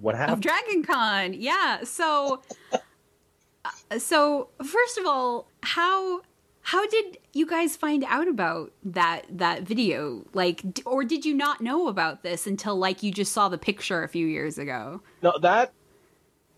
[0.00, 0.34] what happened.
[0.34, 0.40] of.
[0.42, 1.32] Dragon Con.
[1.32, 1.84] Yeah.
[1.84, 2.42] So
[3.64, 6.20] uh, So first of all, how
[6.66, 10.24] how did you guys find out about that that video?
[10.34, 13.56] Like, d- or did you not know about this until like you just saw the
[13.56, 15.00] picture a few years ago?
[15.22, 15.72] No, that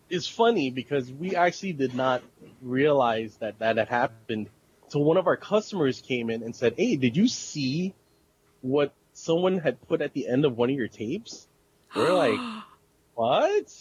[0.09, 2.23] is funny because we actually did not
[2.63, 4.49] realize that that had happened.
[4.87, 7.93] So one of our customers came in and said, "Hey, did you see
[8.61, 11.47] what someone had put at the end of one of your tapes?"
[11.95, 12.63] We're like,
[13.13, 13.71] "What?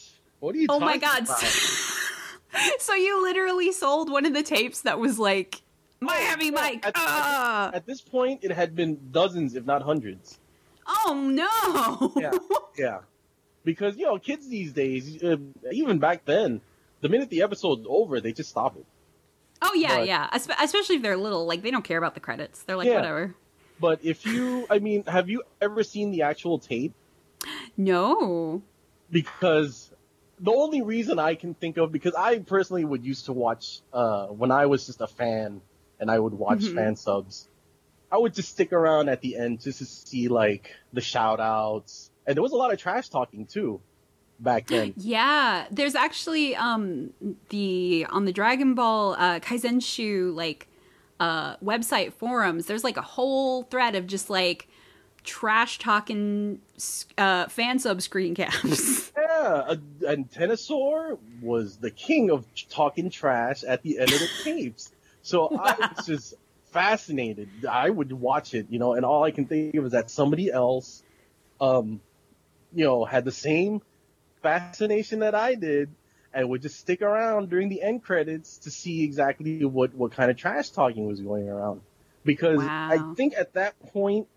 [0.40, 0.82] What are you?" Talking about?
[0.82, 1.22] Oh my god!
[1.22, 1.40] about?"
[2.80, 5.62] so you literally sold one of the tapes that was like
[6.00, 6.86] Miami yeah, Mike.
[6.86, 7.70] at- ah!
[7.74, 10.38] At this point, it had been dozens, if not hundreds.
[10.86, 12.12] oh no!
[12.20, 12.32] Yeah,
[12.76, 12.98] yeah.
[13.64, 15.36] Because you know, kids these days, uh,
[15.72, 16.60] even back then,
[17.00, 18.86] the minute the episode's over, they just stop it.
[19.62, 20.30] oh yeah, But- yeah.
[20.30, 22.62] Espe- Especially if they're little, like they don't care about the credits.
[22.62, 22.94] They're like Yeah.
[22.96, 23.34] whatever.
[23.80, 26.94] But if you, I mean, have you ever seen the actual tape?
[27.76, 28.62] No.
[29.10, 29.90] Because
[30.40, 34.26] the only reason I can think of, because I personally would used to watch, uh,
[34.28, 35.60] when I was just a fan
[36.00, 36.74] and I would watch Mhm.
[36.74, 37.48] fan subs,
[38.10, 42.10] I would just stick around at the end just to see like the shout outs.
[42.26, 43.80] And there was a lot of trash talking too
[44.40, 44.94] back then.
[44.96, 47.10] Yeah, there's actually um
[47.50, 50.68] the on the Dragon Ball uh Kanzenshuu like
[51.20, 54.68] uh website forums, there's like a whole thread of just like
[55.24, 56.60] trash talking
[57.18, 59.12] uh fan sub screen caps.
[59.28, 59.74] Yeah,
[60.08, 64.90] and Ctenosaur was the king of talking trash at the end of the tapes.
[65.28, 66.34] So I was just
[66.72, 67.48] fascinated.
[67.70, 70.50] I would watch it, you know, and all I can think of is that somebody
[70.50, 71.02] else,
[71.60, 72.00] um,
[72.74, 73.82] you know, had the same
[74.42, 75.90] fascination that I did
[76.32, 80.30] and would just stick around during the end credits to see exactly what, what kind
[80.30, 81.82] of trash talking was going around.
[82.24, 84.28] Because I think at that point,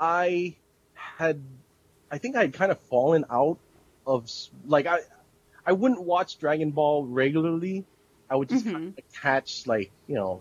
[0.00, 0.56] I
[0.94, 1.40] had,
[2.10, 3.58] I think I had kind of fallen out
[4.04, 4.28] of,
[4.66, 4.98] like, I,
[5.64, 7.84] I wouldn't watch Dragon Ball regularly.
[8.30, 8.96] I would just Mhm.
[8.96, 10.40] of catch, like, you know,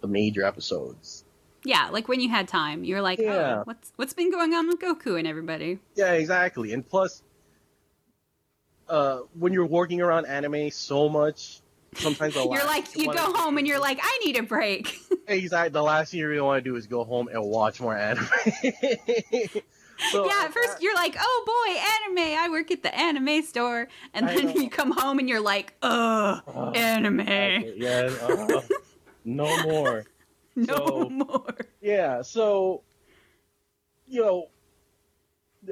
[0.00, 1.24] the major episodes.
[1.64, 3.58] yeah, like when you had time, you're like, Yeah.
[3.60, 5.78] oh, what's what's been going on with Goku and everybody?
[5.94, 6.72] Yeah, exactly.
[6.72, 7.22] And plus,
[8.88, 11.60] uh, when you're working around anime so much,
[11.94, 14.96] sometimes the You're like thing you go home and you're like, I need a break.
[15.28, 17.96] exactly the last thing you really want to do is go home and watch more
[17.96, 18.26] anime.
[20.10, 22.38] so, yeah, at first you're like, oh boy, anime.
[22.38, 24.54] I work at the anime store, and I then know.
[24.54, 27.20] you come home and you're like, ugh, Ugh, anime.
[27.76, 28.60] Yeah, uh,
[29.24, 30.04] no more.
[30.54, 31.56] No So- more.
[31.80, 32.82] Yeah, so
[34.06, 34.48] you know,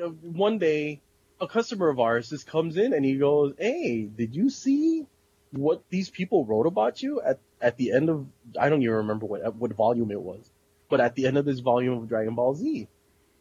[0.03, 1.03] uh, one day
[1.41, 5.07] a customer of ours just comes in and he goes, "Hey, did you see
[5.53, 8.27] what these people wrote about you at at the end of
[8.59, 10.51] I don't even remember what what volume it was,
[10.89, 12.89] but at the end of this volume of Dragon Ball Z."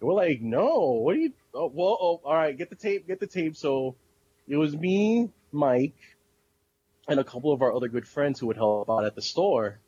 [0.01, 1.33] We're like, "No, what are you?
[1.53, 3.95] Oh, well, oh, all right, get the tape, get the tape." So
[4.47, 5.97] it was me, Mike,
[7.07, 9.79] and a couple of our other good friends who would help out at the store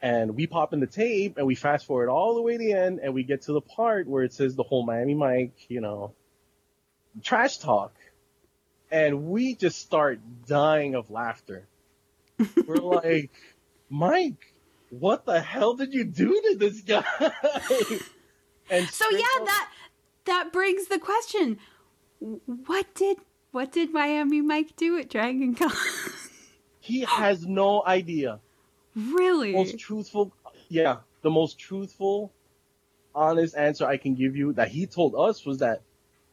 [0.00, 2.72] and we pop in the tape and we fast forward all the way to the
[2.72, 5.80] end and we get to the part where it says the whole Miami Mike, you
[5.80, 6.12] know,
[7.22, 7.92] trash talk.
[8.90, 11.66] And we just start dying of laughter.
[12.66, 13.30] We're like,
[13.90, 14.54] Mike,
[14.90, 17.04] what the hell did you do to this guy?
[18.70, 19.70] and So yeah, up- that
[20.24, 21.58] that brings the question:
[22.18, 23.18] What did
[23.50, 25.72] what did Miami Mike do at Dragon Con?
[26.80, 28.40] he has no idea.
[28.94, 29.52] really?
[29.52, 30.32] most truthful,
[30.68, 32.32] yeah, the most truthful,
[33.14, 35.82] honest answer I can give you that he told us was that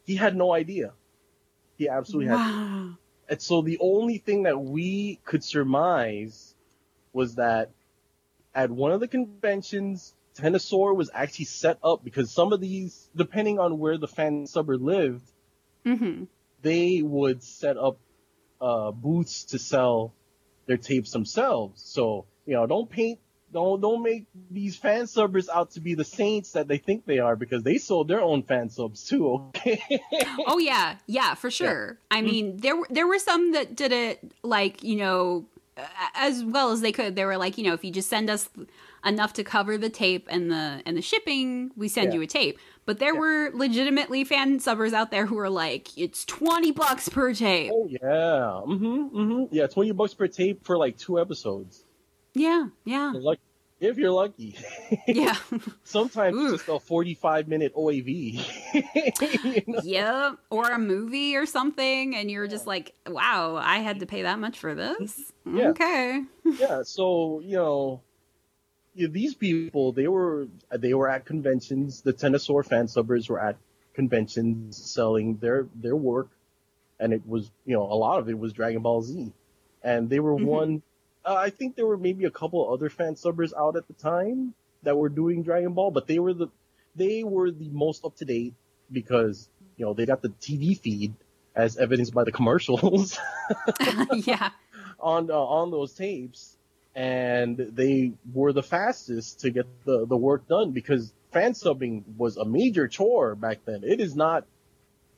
[0.06, 0.92] he had no idea.
[1.78, 2.36] He absolutely had.
[2.36, 2.90] wow.
[3.28, 6.54] And so the only thing that we could surmise
[7.12, 7.72] was that
[8.54, 13.60] at one of the conventions, Ctenosaur was actually set up because some of these, depending
[13.60, 15.24] on where the fan subber lived,
[15.86, 16.24] hmm
[16.62, 17.98] they would set up
[18.62, 20.14] uh, booths to sell
[20.68, 21.82] their tapes themselves.
[21.84, 23.20] So you know, don't paint,
[23.52, 27.20] don't don't make these fan subbers out to be the saints that they think they
[27.20, 29.44] are because they sold their own fan subs too.
[29.56, 30.02] Okay.
[30.46, 32.00] Oh yeah, yeah, for sure.
[32.10, 32.26] I Mm-hmm.
[32.26, 35.46] mean, there there were some that did it like you know
[36.16, 37.16] as well as they could.
[37.16, 38.50] They were like, you know, if you just send us
[39.06, 42.16] enough to cover the tape and the and the shipping, we send Yeah.
[42.16, 42.60] you a tape.
[42.86, 43.20] But there Yeah.
[43.20, 47.72] were legitimately fan subbers out there who were like, it's twenty bucks per tape.
[47.74, 48.00] oh yeah.
[48.02, 49.48] Mm-hmm, Mm Mhm.
[49.52, 51.84] Yeah, twenty bucks per tape for like two episodes.
[52.34, 53.40] Yeah, yeah, Like
[53.80, 54.58] if you're lucky.
[55.08, 55.36] yeah.
[55.84, 58.42] Sometimes it's just a forty-five minute OAV.
[59.46, 59.80] You know?
[59.84, 64.24] yeah, or a movie or something, and you're just like, wow, I had to pay
[64.24, 65.32] that much for this.
[65.46, 65.70] Yeah.
[65.70, 66.24] Okay.
[66.60, 68.02] yeah, so you know,
[68.96, 72.02] these people they were they were at conventions.
[72.02, 73.58] The Ctenosaur fan subbers were at
[73.94, 76.30] conventions selling their their work,
[77.00, 79.32] and it was you know a lot of it was Dragon Ball Z,
[79.84, 80.46] and they were Mhm.
[80.46, 80.82] one.
[81.26, 84.54] Uh, I think there were maybe a couple other fan subbers out at the time
[84.84, 86.48] that were doing Dragon Ball, but they were the
[86.96, 88.54] they were the most up to date
[88.92, 91.14] because you know they got the TV feed
[91.56, 93.18] as evidenced by the commercials
[94.14, 94.52] yeah.
[95.00, 96.55] on uh, on those tapes,
[96.96, 102.38] and they were the fastest to get the the work done because fan subbing was
[102.38, 103.84] a major chore back then.
[103.84, 104.46] It is not,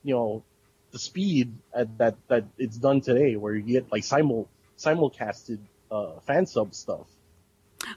[0.04, 0.44] you know,
[0.92, 5.60] the speed at that that it's done today, where you get like simul simulcasted
[5.92, 7.08] uh, fan sub stuff.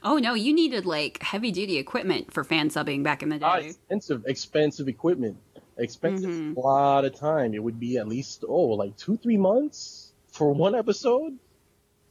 [0.03, 3.59] Oh no, you needed like heavy duty equipment for fan subbing back in the Ah,
[3.61, 3.69] day.
[3.69, 5.39] expensive, expensive equipment,
[5.79, 6.57] expensive Mhm.
[6.57, 7.55] a lot of time.
[7.55, 11.39] It would be at least oh like two three months for one episode.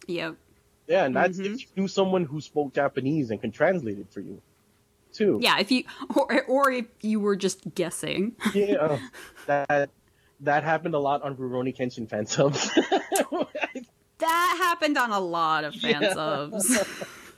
[0.07, 0.35] Yep.
[0.89, 1.45] Yeah, and that's Mhm.
[1.55, 4.41] if you knew someone who spoke Japanese and can translate it for you,
[5.13, 5.37] too.
[5.41, 5.83] Yeah, if you
[6.15, 8.35] or or if you were just guessing.
[8.53, 8.99] Yeah, uh,
[9.45, 9.91] that
[10.41, 12.69] that happened a lot on Rurouni Kenshin fan subs.
[14.19, 16.13] That happened on a lot of fan Yeah.
[16.13, 16.77] subs.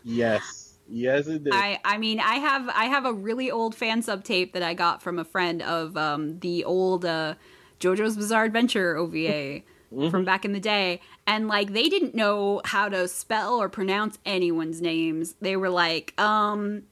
[0.03, 1.53] yes, yes, it did.
[1.53, 4.73] I I mean I have I have a really old fan sub tape that I
[4.73, 7.35] got from a friend of um, the old uh,
[7.79, 9.61] JoJo's Bizarre Adventure OVA
[10.09, 14.17] from back in the day, and like they didn't know how to spell or pronounce
[14.25, 15.35] anyone's names.
[15.41, 16.83] They were like, um,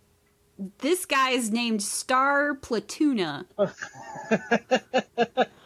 [0.79, 3.45] this guy is named Star Platoona,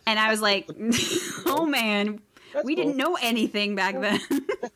[0.05, 0.69] and I was like,
[1.45, 2.21] oh man,
[2.53, 2.85] That's we cool.
[2.85, 4.19] didn't know anything back then.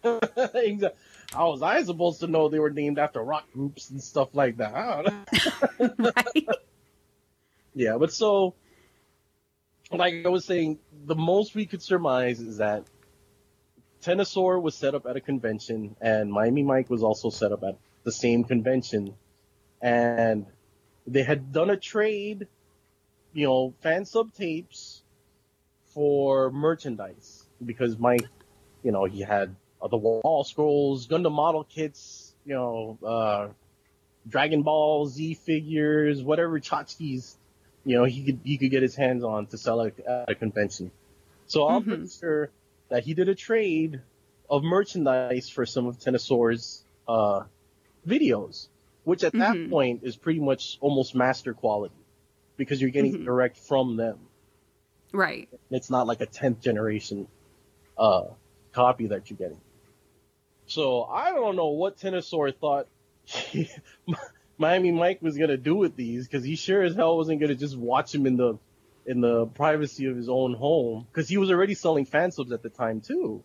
[1.33, 4.57] How was I supposed to know they were named after rock groups and stuff like
[4.57, 4.73] that?
[4.73, 6.11] I don't know.
[6.15, 6.47] right?
[7.75, 8.55] Yeah, but so,
[9.91, 12.85] like I was saying, the most we could surmise is that
[14.07, 17.77] Ctenosaur was set up at a convention, and Miami Mike was also set up at
[18.05, 19.15] the same convention,
[19.81, 20.45] and
[21.05, 22.47] they had done a trade,
[23.33, 25.03] you know, fan sub tapes
[25.93, 28.27] for merchandise because Mike,
[28.81, 33.49] you know, he had uh, the wall scrolls, Gundam model kits, you know, uh,
[34.25, 37.35] Dragon Ball Z figures, whatever tchotchkes,
[37.83, 40.35] you know, he could he could get his hands on to sell at at a
[40.35, 40.91] convention.
[41.47, 41.87] So I'm Mhm.
[41.87, 42.49] pretty sure
[42.89, 44.01] that he did a trade
[44.49, 47.43] of merchandise for some of Ctenosaur's uh,
[48.07, 48.67] videos,
[49.03, 49.69] which at that Mhm.
[49.69, 51.95] point is pretty much almost master quality
[52.55, 53.25] because you're getting Mhm.
[53.25, 54.19] direct from them.
[55.11, 55.49] Right.
[55.69, 57.27] It's not like a 10th generation
[57.97, 58.25] uh,
[58.73, 59.59] copy that you're getting.
[60.67, 62.87] So I don't know what Ctenosaur thought
[64.57, 67.75] Miami Mike was gonna do with these because he sure as hell wasn't gonna just
[67.77, 68.57] watch him in the
[69.07, 72.61] in the privacy of his own home because he was already selling fan subs at
[72.61, 73.43] the time too.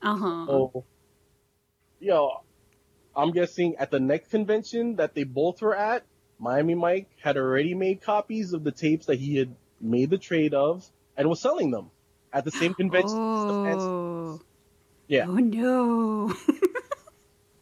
[0.00, 0.46] Uh huh.
[0.46, 0.84] So,
[2.00, 2.40] you know,
[3.14, 6.04] I'm guessing at the next convention that they both were at,
[6.38, 10.54] Miami Mike had already made copies of the tapes that he had made the trade
[10.54, 11.90] of and was selling them
[12.32, 13.10] at the same convention.
[13.10, 13.90] as the fan subs.
[13.90, 14.40] Oh.
[15.08, 15.26] Yeah.
[15.28, 16.34] Oh no.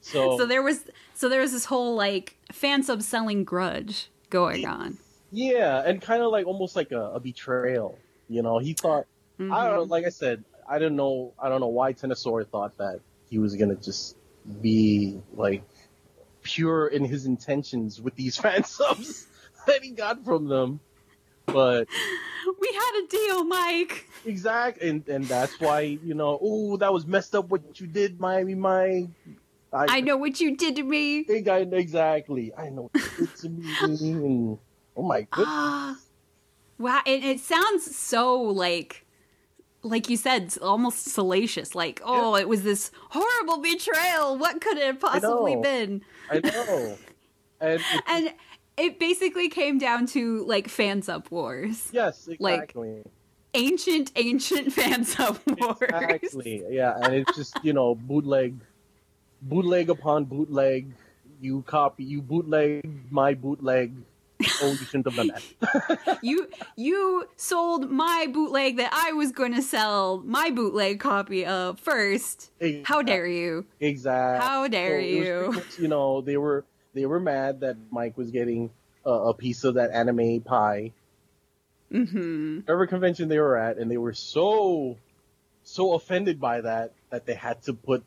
[0.03, 4.65] So, so there was so there was this whole like fan sub selling grudge going
[4.65, 4.99] on.
[5.33, 7.99] Yeah, and kind of like almost like a, a betrayal.
[8.29, 9.07] You know, he thought
[9.39, 9.87] I don't know.
[9.87, 9.91] Mhm.
[9.91, 11.33] Like I said, I don't know.
[11.39, 14.17] I don't know why Ctenosaur thought that he was gonna just
[14.61, 15.63] be like
[16.43, 19.27] pure in his intentions with these fan subs
[19.67, 20.81] that he got from them.
[21.47, 21.89] But
[22.61, 24.09] We had a deal, Mike.
[24.25, 28.21] exact, and and that's why you know, oh, that was messed up what you did,
[28.21, 29.09] Miami Mike.
[29.73, 31.23] I know what you did to me.
[31.25, 32.53] think I exactly.
[32.57, 34.59] I know what you did to me.
[35.01, 35.47] Oh my goodness.
[35.49, 35.97] Ah.
[36.79, 39.07] Wow, it, it sounds so like
[39.83, 41.75] like you said, almost salacious.
[41.75, 44.37] Like, oh, it was this horrible betrayal.
[44.37, 45.63] What could it have possibly know.
[45.63, 46.03] been?
[46.31, 46.99] I know.
[47.63, 48.35] And it- And
[48.77, 51.89] it basically came down to like fan sub wars.
[51.93, 53.03] yes, like, exactly.
[53.55, 55.79] Ancient, ancient fan sub wars.
[55.81, 56.63] Exactly.
[56.69, 58.61] Yeah, and it's just you know bootleg,
[59.41, 60.93] bootleg upon bootleg.
[61.41, 63.95] You copy, you bootleg my bootleg.
[64.63, 66.19] Oh, you shouldn't have done that.
[66.23, 71.79] you you sold my bootleg that I was going to sell my bootleg copy of
[71.81, 72.51] first.
[72.85, 73.67] How dare you?
[73.81, 74.47] Exactly.
[74.47, 75.83] How dare So was you?
[75.83, 76.65] you know, they were
[76.95, 78.71] they were mad that Mike was getting
[79.05, 80.93] a, a piece of that anime pie.
[81.93, 82.57] Mm Mhm.
[82.63, 84.97] Whatever convention they were at, and they were so
[85.65, 88.05] so offended by that that they had to put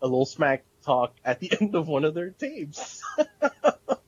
[0.00, 3.02] a little smack talk at the end of one of their tapes.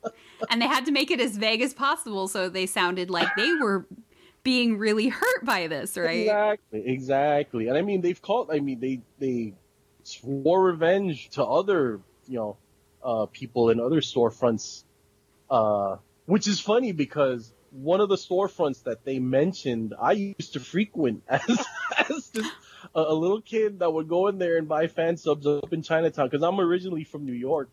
[0.50, 3.52] And they had to make it as vague as possible so they sounded like they
[3.54, 3.86] were
[4.42, 6.20] being really hurt by this, right?
[6.20, 7.68] Exactly, exactly.
[7.68, 8.50] And I mean, they've called.
[8.52, 9.54] I mean, they they
[10.04, 12.56] swore revenge to other, you know,
[13.02, 14.84] uh, people in other storefronts.
[15.50, 20.60] Uh, which is funny because one of the storefronts that they mentioned, I used to
[20.60, 21.66] frequent as
[22.08, 22.32] as
[22.94, 25.82] a, a little kid that would go in there and buy fan subs up in
[25.82, 27.70] Chinatown because I'm originally from New York,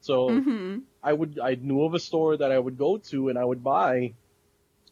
[0.00, 3.38] so hmm I would I knew of a store that I would go to and
[3.38, 4.14] I would buy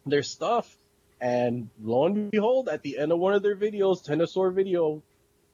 [0.06, 0.78] their stuff,
[1.20, 5.02] and lo and behold, at the end of one of their videos, Ctenosaur video,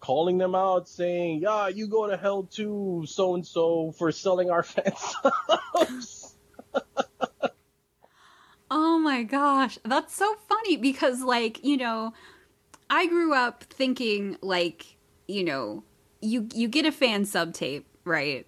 [0.01, 4.51] calling them out saying, "Yeah, you go to hell too, so and so, for selling
[4.51, 6.35] our fan subs."
[8.71, 12.13] Oh my gosh, that's so funny because, like, you know,
[12.91, 14.97] I grew up thinking like,
[15.27, 15.85] you know,
[16.21, 18.47] you you get a fan sub tape, right?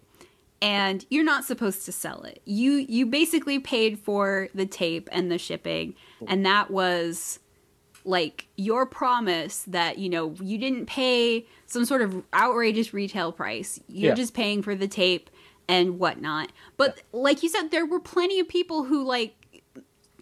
[0.63, 2.41] And you're not supposed to sell it.
[2.45, 5.93] You you basically paid for the tape and the shipping,
[6.25, 7.39] and that was
[8.05, 13.79] like your promise that you know you didn't pay some sort of outrageous retail price.
[13.89, 14.15] You're Yeah.
[14.15, 15.29] just paying for the tape
[15.67, 16.51] and whatnot.
[16.77, 19.35] But like you said, there were plenty of people who like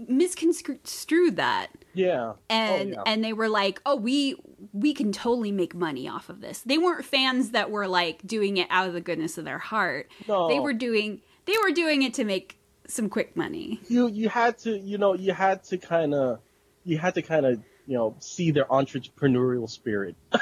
[0.07, 3.03] misconstrued that yeah, oh, and oh, yeah.
[3.05, 4.35] and they were like oh we
[4.73, 6.59] we can totally make money off of this.
[6.61, 10.09] They weren't fans that were like doing it out of the goodness of their heart.
[10.27, 10.47] No.
[10.47, 13.79] they were doing they were doing it to make some quick money.
[13.87, 16.39] You you had to you know you had to kind of
[16.83, 20.15] you had to kind of you know see their entrepreneurial spirit.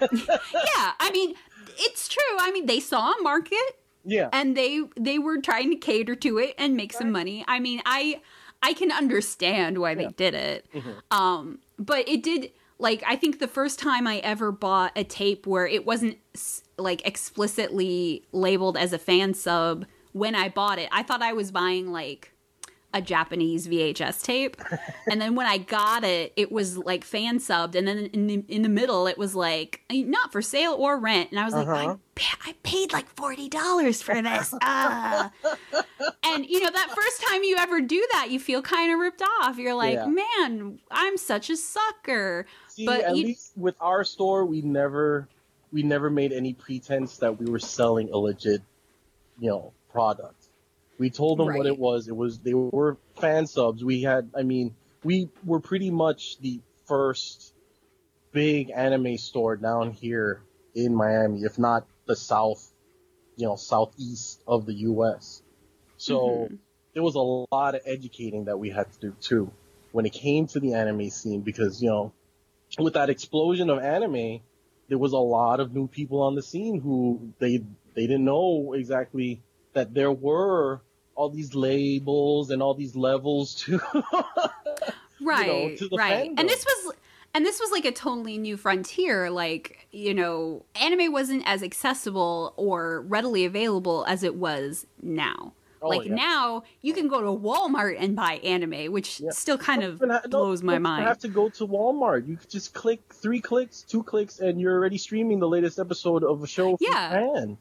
[0.00, 1.34] yeah i mean
[1.78, 2.36] it's true.
[2.38, 6.38] I mean they saw a market Yeah, and they they were trying to cater to
[6.38, 7.44] it and make some money.
[7.46, 8.20] I mean i
[8.62, 10.10] i can understand why they Yeah.
[10.16, 10.94] did it Mhm.
[11.10, 15.46] um but it did like i think the first time i ever bought a tape
[15.46, 16.16] where it wasn't
[16.78, 21.50] like explicitly labeled as a fan sub when i bought it i thought i was
[21.50, 22.32] buying like
[22.92, 24.56] a Japanese VHS tape.
[25.10, 27.74] and then when I got it, it was like fan subbed.
[27.76, 31.30] And then in the, in the middle, it was like, not for sale or rent.
[31.30, 31.92] And I was like, Uh-huh.
[31.92, 34.54] I, pa- I paid like $40 for this.
[34.62, 35.30] Ah.
[36.24, 39.22] and, you know, that first time you ever do that, you feel kind of ripped
[39.40, 39.56] off.
[39.58, 40.06] You're like, Yeah.
[40.06, 42.46] man, I'm such a sucker.
[42.68, 45.28] See, But at you- least with our store, we never
[45.72, 48.60] we never made any pretense that we were selling a legit,
[49.38, 50.39] you know, product.
[51.00, 52.08] We told them what it was.
[52.08, 53.82] It was they were fan subs.
[53.82, 57.54] We had, I mean, we were pretty much the first
[58.32, 60.42] big anime store down here
[60.74, 62.70] in Miami, if not the south,
[63.36, 65.42] you know, southeast of the U.S.
[65.96, 66.58] So Mhm.
[66.92, 69.50] there was a lot of educating that we had to do too
[69.92, 72.12] when it came to the anime scene because you know
[72.78, 74.40] with that explosion of anime
[74.88, 77.58] there was a lot of new people on the scene who they
[77.94, 79.40] they didn't know exactly
[79.72, 80.80] that there were
[81.14, 83.80] all these labels and all these levels to
[85.20, 86.40] right to the right fandom.
[86.40, 86.94] and this was
[87.34, 92.54] and this was like a totally new frontier like you know anime wasn't as accessible
[92.56, 95.52] or readily available as it was now
[95.82, 96.14] Oh, like yeah.
[96.14, 99.30] now you can go to walmart and buy anime which Yeah.
[99.30, 102.28] still kind of ha- blows my mind have to go to Walmart.
[102.28, 106.42] You just click three clicks, two clicks, and you're already streaming the latest episode of
[106.42, 107.08] a show from Yeah.
[107.08, 107.56] Japan.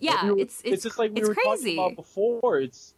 [0.00, 1.76] Yeah, We were- it's- it's- just like we were crazy.
[1.76, 2.60] talking about before.
[2.60, 2.94] It's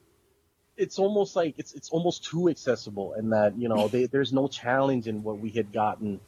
[0.77, 4.49] it's almost like it's it's almost too accessible, and that you know they, there's no
[4.49, 6.21] challenge in what we had gotten.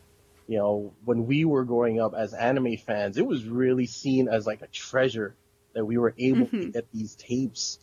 [0.46, 4.46] You know, when we were growing up as anime fans, it was really seen as
[4.46, 5.34] like a treasure
[5.74, 6.72] that we were able to Mhm.
[6.72, 7.78] get these tapes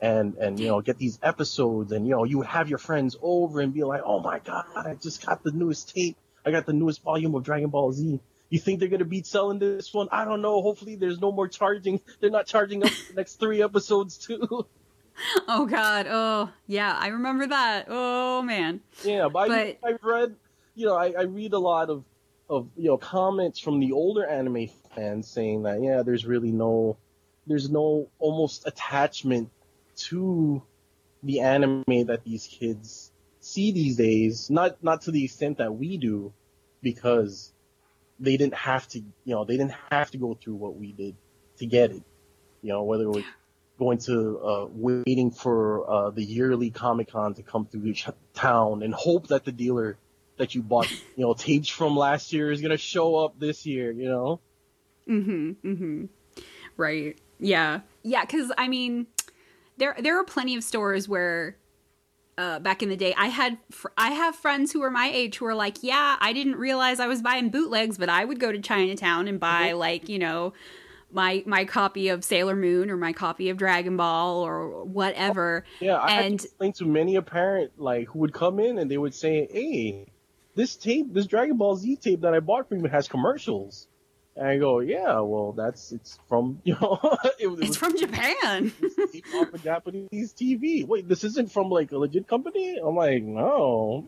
[0.00, 3.16] and and you know get these episodes and you know you would have your friends
[3.22, 6.66] over and be like oh my god i just got the newest tape i got
[6.66, 8.20] the newest volume of dragon ball z
[8.50, 10.08] you think they're gonna be selling this one?
[10.12, 10.62] I don't know.
[10.62, 12.00] Hopefully there's no more charging.
[12.20, 14.66] They're not charging us the next three episodes too.
[15.48, 16.06] Oh god.
[16.10, 16.94] Oh yeah.
[16.94, 17.86] I remember that.
[17.88, 18.80] Oh man.
[19.02, 20.36] Yeah but, But- I, i've read
[20.74, 22.04] you know I, I read a lot of
[22.50, 26.98] of you know comments from the older anime fans saying that yeah there's really no
[27.46, 29.48] there's no almost attachment
[29.96, 30.62] to
[31.22, 34.50] the anime that these kids see these days.
[34.50, 36.32] Not not to the extent that we do
[36.82, 37.52] because
[38.18, 41.14] they didn't have to you know they didn't have to go through what we did
[41.58, 42.02] to get it
[42.62, 43.24] you know whether it was
[43.78, 48.82] going to uh, waiting for uh, the yearly comic con to come through each town
[48.82, 49.98] and hope that the dealer
[50.38, 53.66] that you bought you know tapes from last year is going to show up this
[53.66, 54.40] year you know
[55.08, 55.68] Mm-hmm.
[55.68, 56.04] Mm-hmm.
[56.76, 57.18] Right.
[57.38, 57.80] Yeah.
[58.02, 58.22] Yeah.
[58.22, 59.06] Because I mean,
[59.76, 61.56] there there are plenty of stores where,
[62.38, 65.36] uh, back in the day, I had fr- I have friends who are my age
[65.38, 68.52] who are like, yeah, I didn't realize I was buying bootlegs, but I would go
[68.52, 69.78] to Chinatown and buy Mhm.
[69.78, 70.52] like you know.
[71.12, 75.64] My my copy of Sailor Moon or my copy of Dragon Ball or whatever.
[75.80, 78.76] Yeah, I had And- to explain to many a parent like who would come in
[78.78, 80.06] and they would say, "Hey,
[80.56, 83.86] this tape, this Dragon Ball Z tape that I bought from you has commercials."
[84.36, 86.98] And I go, "Yeah, well, that's it's from you know,
[87.40, 88.72] it, was- it It's was from Japan.
[89.12, 90.86] tape off Japanese TV.
[90.86, 94.06] Wait, this isn't from like a legit company?" I'm like, "No."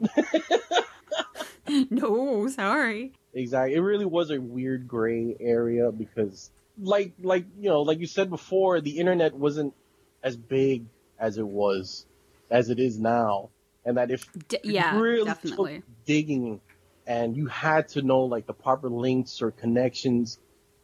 [1.91, 3.13] no, sorry.
[3.35, 3.75] Exactly.
[3.75, 6.51] It really was a weird gray area because,
[6.81, 9.75] like, like you know, like you said before, the internet wasn't
[10.23, 10.85] as big
[11.19, 12.07] as it was,
[12.51, 13.51] as it is now,
[13.85, 15.83] and that if D- yeah, really definitely.
[16.07, 16.61] digging,
[17.09, 20.39] and you had to know like the proper links or connections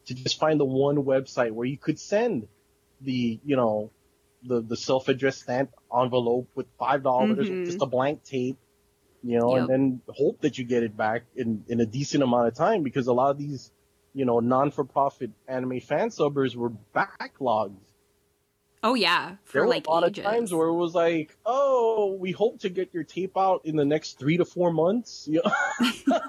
[0.07, 2.49] to just find the one website where you could send
[3.03, 3.93] the, you know,
[4.45, 7.65] the the self-addressed stamped envelope with five dollars, Mhm.
[7.67, 8.59] just a blank tape
[9.23, 9.61] you know, Yep.
[9.61, 12.83] and then hope that you get it back in, in a decent amount of time
[12.83, 13.73] because a lot of these,
[14.15, 17.77] you know, non-for-profit anime fan subbers were backlogged.
[18.85, 20.19] Oh yeah, There for were like a lot ages.
[20.19, 23.77] of times where it was like, oh, we hope to get your tape out in
[23.77, 25.27] the next three to four months.
[26.07, 26.21] Know?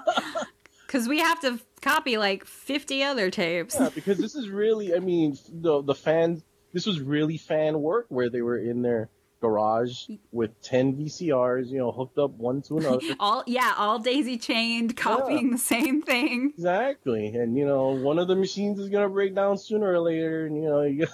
[0.86, 3.76] Because we have to copy like 50 other tapes.
[3.78, 6.42] yeah, because this is really, I mean, the the fans,
[6.72, 9.10] this was really fan work where they were in their
[9.42, 13.00] garage with 10 VCRs, you know, hooked up one to another.
[13.20, 16.52] All yeah, all daisy chained, copying the same thing.
[16.56, 20.46] Exactly, and you know, one of the machines is gonna break down sooner or later,
[20.46, 21.06] and you know, you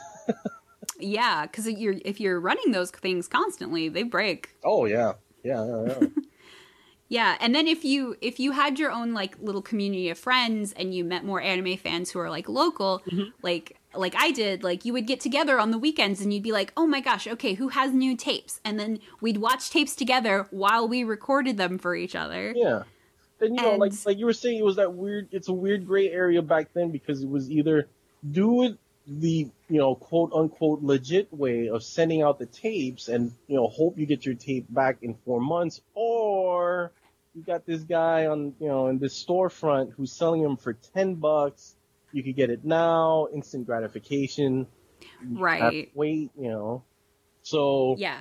[1.03, 4.57] Yeah, because you're if you're running those things constantly, they break.
[4.65, 6.07] oh yeah, yeah, yeah, yeah.
[7.13, 10.73] Yeah, and then if you if you had your own like little community of friends
[10.73, 13.29] and you met more anime fans who are like local, mm-hmm.
[13.43, 16.53] like like I did, like you would get together on the weekends and you'd be
[16.53, 20.47] like, "Oh my gosh, okay, who has new tapes?" And then we'd watch tapes together
[20.51, 22.55] while we recorded them for each other.
[22.57, 22.85] yeah.
[23.43, 25.29] And you know, like like you were saying, it was that weird.
[25.33, 27.89] It's a weird gray area back then because it was either
[28.31, 33.33] do it the you know quote unquote legit way of sending out the tapes and
[33.49, 36.93] you know hope you get your tape back in four months, or
[37.35, 41.15] you got this guy on you know in this storefront who's selling them for ten
[41.15, 41.75] bucks.
[42.13, 44.67] You could get it now, instant gratification.
[45.01, 45.91] You have to Right.
[45.95, 46.85] Wait, you know.
[47.43, 48.21] So Yeah.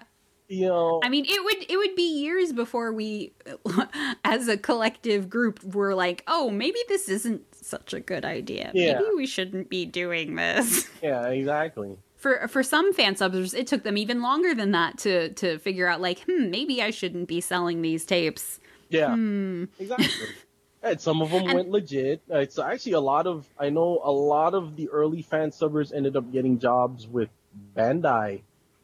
[0.52, 3.32] Know, I mean, it would it would be years before we,
[4.24, 8.72] as a collective group, were like, "Oh, maybe this isn't such a good idea.
[8.74, 8.96] Yeah.
[9.00, 11.98] Maybe we shouldn't be doing this." yeah, exactly.
[12.18, 15.88] For for some fan subs, it took them even longer than that to to figure
[15.88, 18.60] out, like, hmm, maybe I shouldn't be selling these tapes.
[18.90, 19.66] Yeah, Hmm.
[19.80, 20.08] exactly.
[20.84, 22.22] And some of them And- went legit.
[22.28, 26.16] It's actually a lot of I know a lot of the early fan subbers ended
[26.18, 27.30] up getting jobs with
[27.78, 28.42] Bandai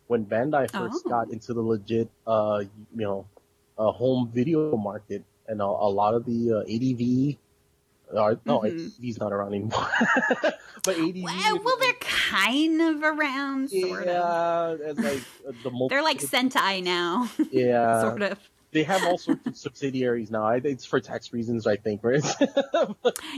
[0.08, 1.10] when Bandai first Oh.
[1.10, 2.64] got into the legit uh
[2.96, 3.26] you know
[3.78, 7.38] uh, home video market and a, a lot of the uh, ADV
[8.18, 8.72] uh, no Mhm.
[9.00, 9.88] ADV's not around anymore
[10.84, 14.80] but ADV Well, well, they're kind of around, sort of.
[14.80, 18.40] yeah and like uh, the multi- They're like Sentai now, yeah sort of.
[18.72, 20.44] they have all sorts of subsidiaries now.
[20.44, 22.24] I, it's for tax reasons, I think, right?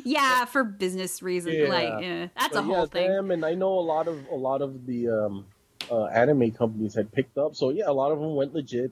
[0.04, 1.56] Yeah, for business reasons.
[1.58, 1.70] Yeah.
[1.70, 3.10] Like, yeah, that's a But whole yeah, thing.
[3.12, 5.46] Them, and I know a lot of a lot of the um,
[5.92, 7.56] uh, anime companies had picked up.
[7.56, 8.92] So yeah, a lot of them went legit,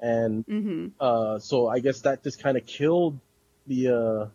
[0.00, 3.18] and hmm uh, so I guess that just kind of killed
[3.66, 4.26] the uh,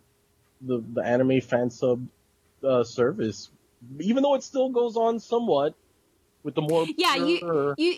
[0.60, 2.06] the the anime fan sub
[2.64, 3.50] uh, service,
[4.00, 5.74] even though it still goes on somewhat
[6.42, 7.96] with the more Yeah, you you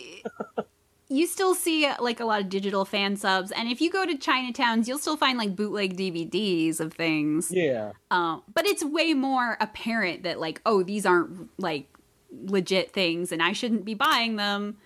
[1.09, 4.07] you still see uh, like a lot of digital fan subs, and if you go
[4.07, 7.51] to Chinatowns, you'll still find like bootleg DVDs of things.
[7.51, 7.93] yeah.
[8.11, 11.89] Um, but it's way more apparent that like, oh, these aren't like
[12.47, 14.76] legit things, and I shouldn't be buying them.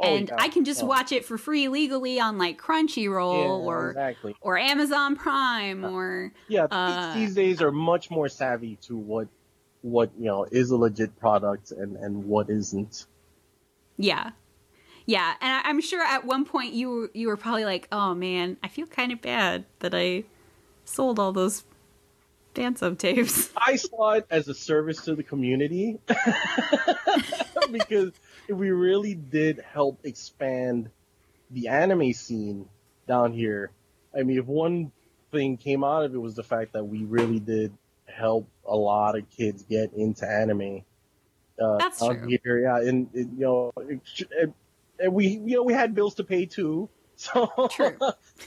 [0.00, 0.36] Oh, and yeah.
[0.38, 0.86] I can just Oh.
[0.86, 6.32] watch it for free legally on like Crunchyroll yeah, or exactly or Amazon Prime or
[6.46, 9.26] Yeah, Uh, these days are much more savvy to what
[9.82, 13.06] what you know is a legit product and and what isn't.
[13.96, 14.30] Yeah.
[15.06, 18.56] Yeah, and I- I'm sure at one point you you were probably like, "Oh man,
[18.62, 20.24] I feel kind of bad that I
[20.84, 21.64] sold all those
[22.76, 25.98] sub tapes." I saw it as a service to the community
[27.70, 28.12] because
[28.48, 30.90] we really did help expand
[31.50, 32.68] the anime scene
[33.06, 33.70] down here.
[34.16, 34.92] I mean, if one
[35.30, 37.72] thing came out of it was the fact that we really did
[38.06, 40.82] help a lot of kids get into anime.
[41.60, 42.38] Uh, That's true.
[42.44, 44.00] Here, yeah, and, and, you know, it,
[44.30, 44.52] it,
[45.00, 47.50] and we you know we had bills to pay too, so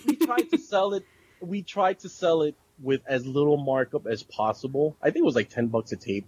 [0.06, 1.04] we tried to sell it.
[1.42, 4.96] We tried to sell it with as little markup as possible.
[5.02, 6.26] I think it was like ten bucks a tape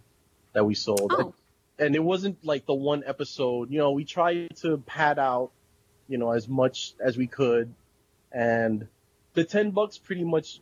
[0.53, 1.33] that we sold, Oh,
[1.79, 3.71] and it wasn't like the one episode.
[3.71, 5.51] You know, we tried to pad out,
[6.07, 7.73] you know, as much as we could,
[8.31, 8.87] and
[9.33, 10.59] the ten bucks pretty much.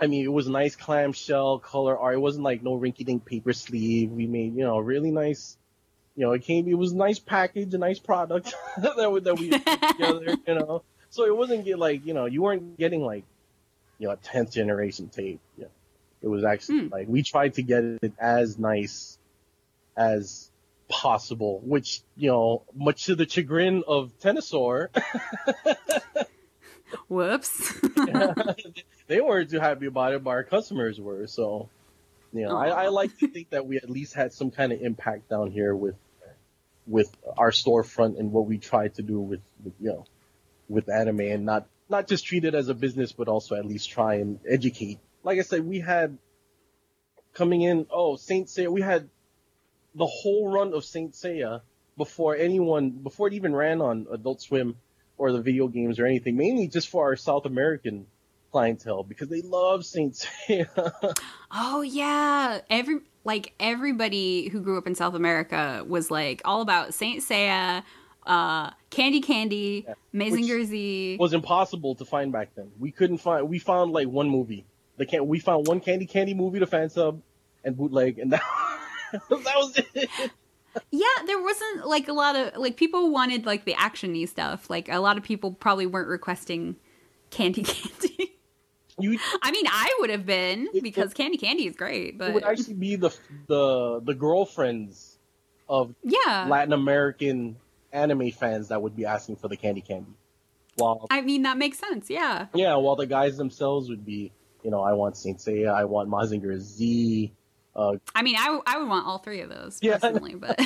[0.00, 2.14] I mean, it was nice clamshell color art.
[2.14, 4.12] It wasn't like no rinky-dink paper sleeve.
[4.12, 5.56] We made, you know, really nice.
[6.14, 6.68] You know, it came.
[6.68, 10.36] It was a nice package, a nice product that we, that we put together.
[10.46, 13.24] You know, so it wasn't get like you know you weren't getting like
[13.98, 15.40] you know a tenth generation tape.
[15.56, 15.66] Yeah,
[16.22, 16.88] it was actually Hmm.
[16.92, 19.18] like we tried to get it as nice
[19.96, 20.50] as
[20.88, 24.88] possible, which you know, much to the chagrin of Ctenosaur,
[27.08, 27.74] whoops.
[29.06, 31.26] they weren't too happy about it, but our customers were.
[31.26, 31.68] So,
[32.32, 34.80] you know, I, I like to think that we at least had some kind of
[34.80, 35.96] impact down here with
[36.86, 40.06] with our storefront and what we try to do with, with you know
[40.68, 43.90] with anime and not not just treat it as a business, but also at least
[43.90, 44.98] try and educate.
[45.22, 46.18] Like I said, we had
[47.34, 47.86] coming in.
[47.90, 49.08] Oh, Saint Seiya, we had
[49.94, 51.62] the whole run of Saint Seiya
[51.96, 54.76] before anyone before it even ran on Adult Swim
[55.16, 56.36] or the video games or anything.
[56.36, 58.06] Mainly just for our South American
[58.52, 61.14] clientele because they love Saint Seiya.
[61.50, 66.94] oh yeah, every like everybody who grew up in South America was like all about
[66.94, 67.82] Saint Seiya,
[68.28, 69.94] uh, Candy Candy, yeah.
[70.14, 71.16] Mazinger Z.
[71.18, 72.70] Was impossible to find back then.
[72.78, 73.48] We couldn't find.
[73.48, 74.66] We found like one movie.
[74.98, 77.22] The can we found one Candy Candy movie to fan sub
[77.64, 78.42] and bootleg, and that,
[79.12, 80.10] that was it.
[80.90, 84.68] yeah, there wasn't like a lot of like people wanted like the actiony stuff.
[84.68, 86.76] Like a lot of people probably weren't requesting
[87.30, 88.34] Candy Candy.
[89.00, 92.34] You, I mean, I would have been because it, Candy Candy is great, but it
[92.34, 93.10] would actually be the
[93.46, 95.18] the the girlfriends
[95.68, 97.56] of yeah Latin American
[97.92, 100.12] anime fans that would be asking for the Candy Candy.
[100.76, 102.08] While I mean, that makes sense.
[102.08, 102.46] Yeah.
[102.54, 104.32] Yeah, while the guys themselves would be,
[104.62, 107.32] you know, I want Saint Seiya, I want Mazinger Z.
[107.74, 110.58] Uh, I mean, I, I would want all three of those personally, but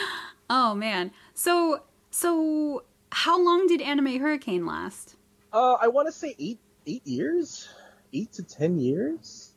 [0.50, 5.16] oh man, so so how long did Anime Hurricane last?
[5.52, 7.68] Uh, I want to say eight eight years,
[8.12, 9.49] eight to ten years.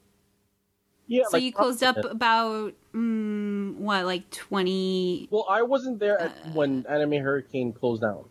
[1.08, 1.24] Yeah.
[1.30, 5.28] So like, you closed up about mm, what, like twenty?
[5.32, 8.26] Well, I wasn't there at, uh, when Anime Hurricane closed down.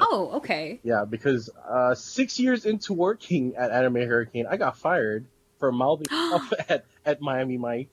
[0.00, 0.80] Oh, okay.
[0.82, 5.26] Yeah, because uh, six years into working at Anime Hurricane, I got fired
[5.58, 7.88] for mouthing off at, at Miami Mike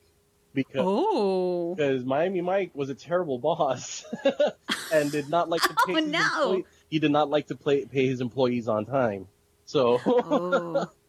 [0.54, 1.76] because oh.
[1.76, 4.06] because Miami Mike was a terrible boss
[4.94, 5.96] and did not like to pay.
[5.96, 6.64] oh no!
[6.90, 9.28] He did not like to play, pay his employees on time.
[9.66, 10.00] So.
[10.06, 10.90] oh.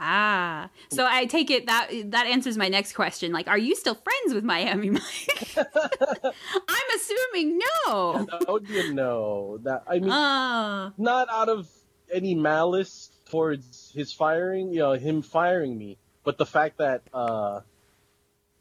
[0.00, 3.32] Ah, so I take it that that answers my next question.
[3.32, 5.56] Like, are you still friends with Miami Mike?
[5.56, 8.26] I'm assuming no.
[8.30, 9.58] That would be a no.
[9.64, 10.90] That I mean, uh.
[10.96, 11.68] not out of
[12.12, 17.60] any malice towards his firing, you know, him firing me, but the fact that, uh,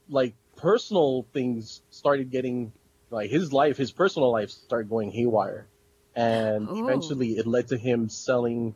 [0.10, 2.74] like personal things started getting,
[3.10, 5.68] like his life, his personal life started going haywire,
[6.16, 6.84] and Ooh.
[6.84, 8.76] eventually it led to him selling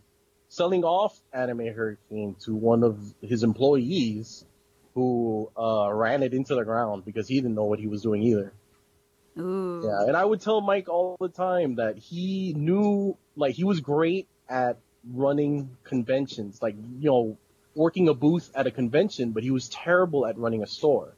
[0.51, 4.43] selling off Anime Hurricane to one of his employees
[4.93, 8.21] who uh, ran it into the ground because he didn't know what he was doing
[8.21, 8.51] either.
[9.39, 9.81] Ooh.
[9.81, 13.79] Yeah, and I would tell Mike all the time that he knew, like, he was
[13.79, 14.77] great at
[15.09, 17.37] running conventions, like, you know,
[17.73, 21.15] working a booth at a convention, but he was terrible at running a store.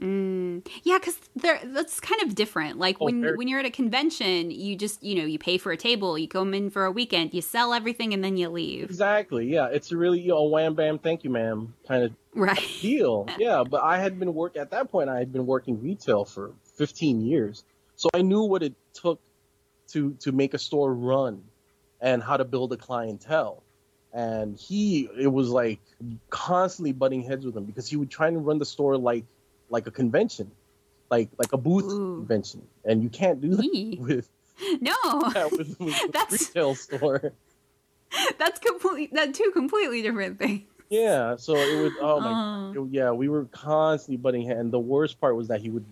[0.00, 0.66] Mm.
[0.82, 2.78] Yeah, because that's kind of different.
[2.78, 5.56] Like oh, when very- when you're at a convention, you just you know you pay
[5.56, 8.48] for a table, you come in for a weekend, you sell everything, and then you
[8.50, 8.84] leave.
[8.84, 9.46] Exactly.
[9.46, 13.26] Yeah, it's a really you know wham bam thank you ma'am kind of right deal.
[13.38, 15.08] yeah, but I had been work at that point.
[15.08, 19.18] I had been working retail for 15 years, so I knew what it took
[19.88, 21.42] to to make a store run
[22.00, 23.62] and how to build a clientele.
[24.12, 25.80] And he, it was like
[26.30, 29.24] constantly butting heads with him because he would try and run the store like
[29.70, 30.50] like a convention,
[31.10, 32.18] like like a booth Ooh.
[32.18, 34.28] convention, and you can't do that with
[34.80, 34.94] no
[35.34, 37.32] yeah, with, with that's retail store.
[38.38, 40.62] That's completely that two completely different things.
[40.88, 42.84] Yeah, so it was oh my uh.
[42.90, 45.84] yeah, we were constantly butting heads, and the worst part was that he would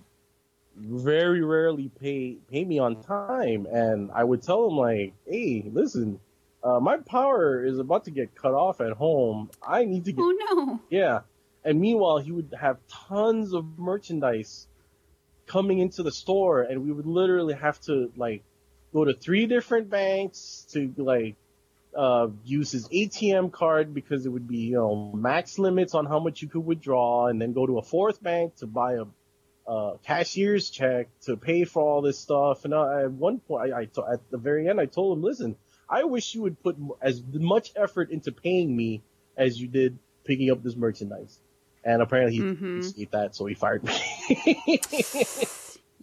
[0.76, 6.20] very rarely pay pay me on time, and I would tell him like, hey, listen.
[6.62, 9.50] Uh, my power is about to get cut off at home.
[9.68, 10.22] I need to get.
[10.22, 10.80] Oh no!
[10.88, 11.20] Yeah,
[11.64, 14.66] and meanwhile, he would have tons of merchandise
[15.46, 18.42] coming into the store, and we would literally have to like
[18.92, 21.36] go to three different banks to like
[21.96, 26.18] uh, use his ATM card because it would be you know max limits on how
[26.18, 29.04] much you could withdraw, and then go to a fourth bank to buy a
[29.66, 32.66] uh, cashier's check to pay for all this stuff.
[32.66, 35.56] And at one point, I, I t- at the very end, I told him, "Listen,
[35.88, 39.02] I wish you would put as much effort into paying me
[39.36, 41.38] as you did picking up this merchandise."
[41.84, 42.80] And apparently he mm-hmm.
[42.80, 43.92] didn't that, so he fired me.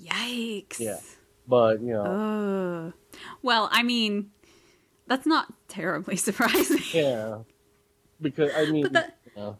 [0.01, 0.79] Yikes!
[0.79, 0.97] Yeah,
[1.47, 2.03] but you know.
[2.03, 2.91] Uh,
[3.41, 4.31] well, I mean,
[5.07, 6.79] that's not terribly surprising.
[6.93, 7.39] Yeah,
[8.19, 9.57] because I mean, that, you know,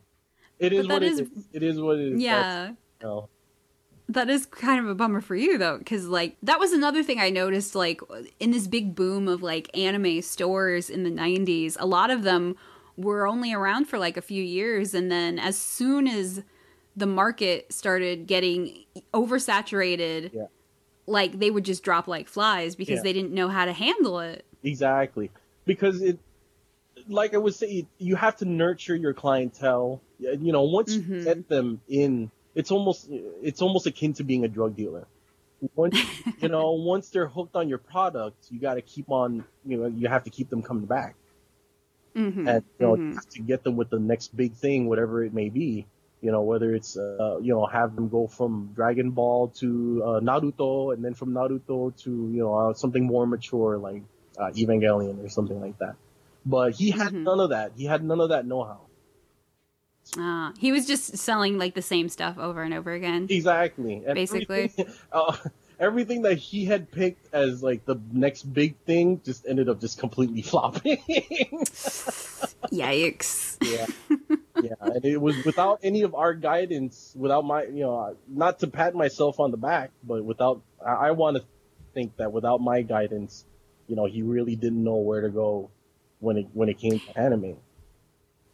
[0.60, 1.30] it is what it is, is.
[1.54, 2.22] It is what it is.
[2.22, 2.70] Yeah.
[2.70, 3.30] You know.
[4.10, 7.20] That is kind of a bummer for you though, because like that was another thing
[7.20, 7.76] I noticed.
[7.76, 8.02] Like
[8.42, 12.58] in this big boom of like anime stores in the '90s, a lot of them
[13.02, 16.44] were only around for like a few years and then as soon as
[16.96, 20.46] the market started getting oversaturated yeah.
[21.08, 23.04] like they would just drop like flies because yeah.
[23.04, 25.30] they didn't know how to handle it exactly
[25.66, 26.20] because it
[27.08, 30.02] like I was saying, you have to nurture your clientele.
[30.20, 31.24] You know, once you Mhm.
[31.24, 33.10] get them in, it's almost
[33.42, 35.08] it's almost akin to being a drug dealer.
[35.76, 35.96] Once
[36.42, 39.44] you know, once they're hooked on your product, you got to keep on.
[39.66, 41.16] You know, you have to keep them coming back,
[42.16, 43.22] Mhm, and you know, mhm.
[43.32, 45.86] to get them with the next big thing, whatever it may be.
[46.22, 50.20] You know, whether it's uh, you know have them go from Dragon Ball to uh,
[50.20, 54.04] Naruto, and then from Naruto to you know uh, something more mature like
[54.38, 55.96] uh, Evangelion or something like that.
[56.46, 57.24] But he had Mhm.
[57.24, 57.72] none of that.
[57.76, 58.82] He had none of that know-how.
[60.18, 63.28] Ah, he was just selling like the same stuff over and over again.
[63.30, 64.04] Exactly.
[64.06, 64.72] And Basically.
[65.12, 65.38] uh,
[65.82, 69.98] everything that he had picked as like the next big thing just ended up just
[69.98, 70.98] completely flopping.
[72.72, 73.58] Yikes.
[73.62, 73.88] yeah.
[74.62, 78.68] Yeah, and it was without any of our guidance, without my, you know, not to
[78.68, 81.44] pat myself on the back, but without, I, I want to
[81.96, 83.44] think that without my guidance,
[83.88, 85.72] you know, he really didn't know where to go
[86.20, 87.58] when it when it came to anime.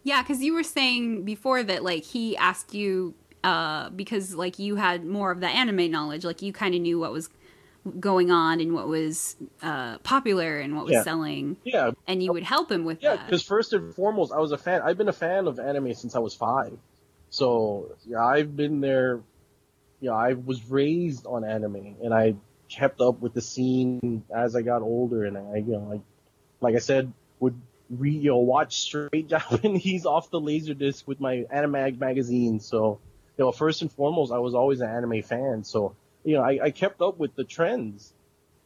[0.04, 3.14] Yeah, because you were saying before that like he asked you
[3.48, 7.00] uh because like you had more of the anime knowledge, like you kind of knew
[7.00, 7.30] what was
[8.00, 11.04] going on and what was uh popular and what was Yeah.
[11.04, 13.20] selling, Yeah, and you would help him with Yeah, that.
[13.20, 14.82] Yeah, because first and foremost, I was a fan.
[14.84, 16.78] I've been a fan of anime since I was five.
[17.30, 19.22] So yeah, I've been there.
[20.00, 22.36] Yeah, I was raised on anime, and I
[22.70, 25.24] kept up with the scene as I got older.
[25.24, 26.02] And I, you know, like,
[26.62, 31.46] like I said, would re, you know, watch straight Japanese off the laserdisc with my
[31.54, 32.60] Animag magazine.
[32.60, 33.00] So,
[33.38, 35.64] you know, first and foremost, I was always an anime fan.
[35.64, 38.14] So, you know, I, I kept up with the trends,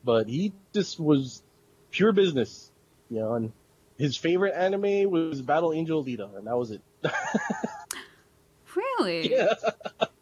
[0.03, 1.43] but he just was
[1.91, 2.71] pure business,
[3.09, 3.51] you know, and
[3.97, 6.81] his favorite anime was Battle Angel Alita, and that was it.
[8.75, 9.31] really?
[9.31, 9.53] Yeah.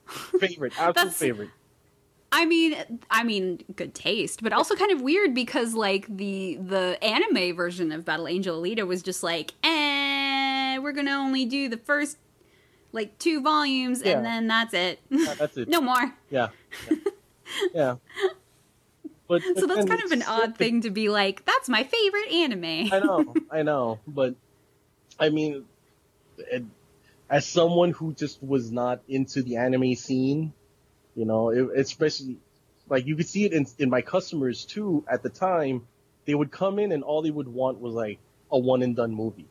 [0.40, 1.50] favorite, absolute favorite.
[2.32, 2.76] I mean,
[3.10, 7.92] I mean, good taste, but also kind of weird because like the the anime version
[7.92, 12.18] of Battle Angel Alita was just like, eh, we're gonna only do the first
[12.92, 14.18] like two volumes Yeah.
[14.18, 15.00] and then that's it.
[15.10, 15.68] Yeah, that's it.
[15.70, 16.14] no more.
[16.30, 16.50] Yeah.
[16.88, 16.96] Yeah.
[17.74, 17.96] yeah.
[19.28, 22.92] But So that's kind of an odd thing to be like, that's my favorite anime.
[22.92, 24.34] I know, I know, but
[25.20, 25.66] I mean,
[26.38, 26.64] it,
[27.30, 30.54] as someone who just was not into the anime scene,
[31.16, 32.38] you know, it, especially
[32.88, 35.06] like you could see it in in my customers too.
[35.08, 35.88] At the time,
[36.26, 38.18] they would come in and all they would want was like
[38.52, 39.48] a one and done movie,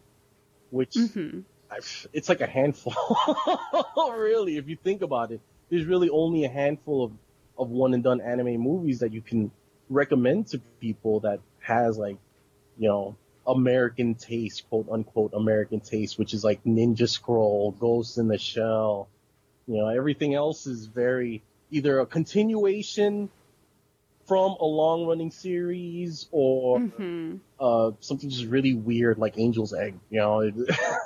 [0.70, 1.42] which hmm I-
[2.12, 2.94] it's like a handful.
[4.16, 5.40] really, if you think about it,
[5.70, 7.12] there's really only a handful of,
[7.58, 9.50] of one and done anime movies that you can
[9.88, 12.16] recommend to people that has like,
[12.78, 13.16] you know,
[13.46, 19.08] American taste, quote unquote American taste, which is like Ninja Scroll, Ghost in the Shell.
[19.66, 23.30] You know, everything else is very either a continuation
[24.28, 29.98] from a long running series or hmm uh, something just really weird like Angel's Egg.
[30.10, 30.52] You know,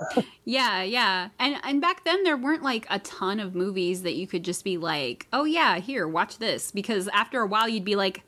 [0.44, 1.28] Yeah, yeah.
[1.38, 4.62] And and back then there weren't like a ton of movies that you could just
[4.64, 8.22] be like, "Oh yeah, here, watch this." Because after a while you'd be like,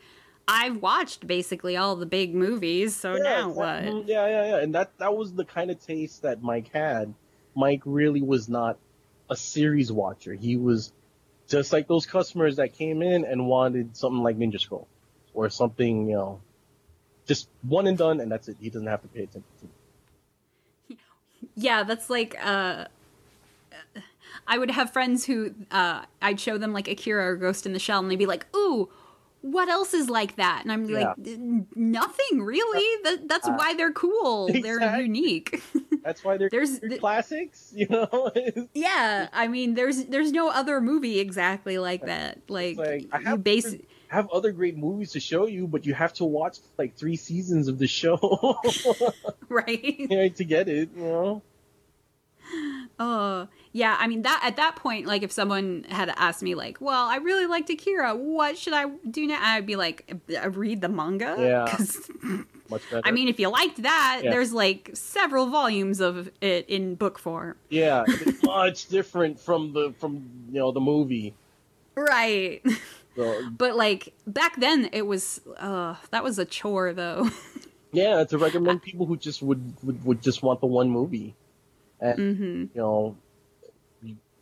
[0.49, 4.57] "I've watched basically all the big movies, so now that- what?" mm, Yeah, yeah, yeah.
[4.63, 7.13] And that that was the kind of taste that Mike had.
[7.55, 8.79] Mike really was not
[9.29, 10.33] a series watcher.
[10.33, 10.93] He was
[11.49, 14.89] just like those customers that came in and wanted something like Ninja Scroll
[15.35, 16.41] or something, you know,
[17.27, 18.57] just one and done, and that's it.
[18.61, 20.97] He doesn't have to pay attention to.
[21.57, 22.87] Yeah, that's like uh
[24.47, 27.79] I would have friends who uh I'd show them like Akira or Ghost in the
[27.79, 28.89] Shell and they'd be like, "Ooh,
[29.45, 31.17] what else is like that?" And I'm like,
[31.77, 33.03] "Nothing really.
[33.05, 34.49] That, that's Uh, why they're cool.
[34.53, 35.63] They're unique."
[36.05, 38.31] That's why they're, There's they're classics, you know.
[38.75, 42.41] yeah, I mean, there's there's no other movie exactly like that.
[42.47, 43.79] Like, like, I you have base other-
[44.09, 47.69] have other great movies to show you, but you have to watch like three seasons
[47.69, 48.19] of the show
[49.49, 49.99] right.
[49.99, 50.91] you know, to get it.
[50.95, 51.43] You know.
[52.99, 53.97] Oh, yeah.
[53.99, 57.17] I mean that at that point, like if someone had asked me, like, "Well, I
[57.17, 58.15] really liked Akira.
[58.15, 61.67] What should I do now?" I'd be like, "Uh, "Read the manga." Yeah.
[61.69, 62.09] 'Cause,
[62.71, 63.03] Much better.
[63.05, 64.31] I mean, if you liked that, Yeah.
[64.31, 67.57] there's like several volumes of it in book form.
[67.69, 71.35] Yeah, it's much different from the from you know the movie.
[71.97, 72.63] Right.
[73.17, 77.31] So but like back then, it was uh that was a chore though.
[77.93, 81.37] yeah, to recommend people who just would would, would just want the one movie,
[82.05, 83.17] and hmm you know,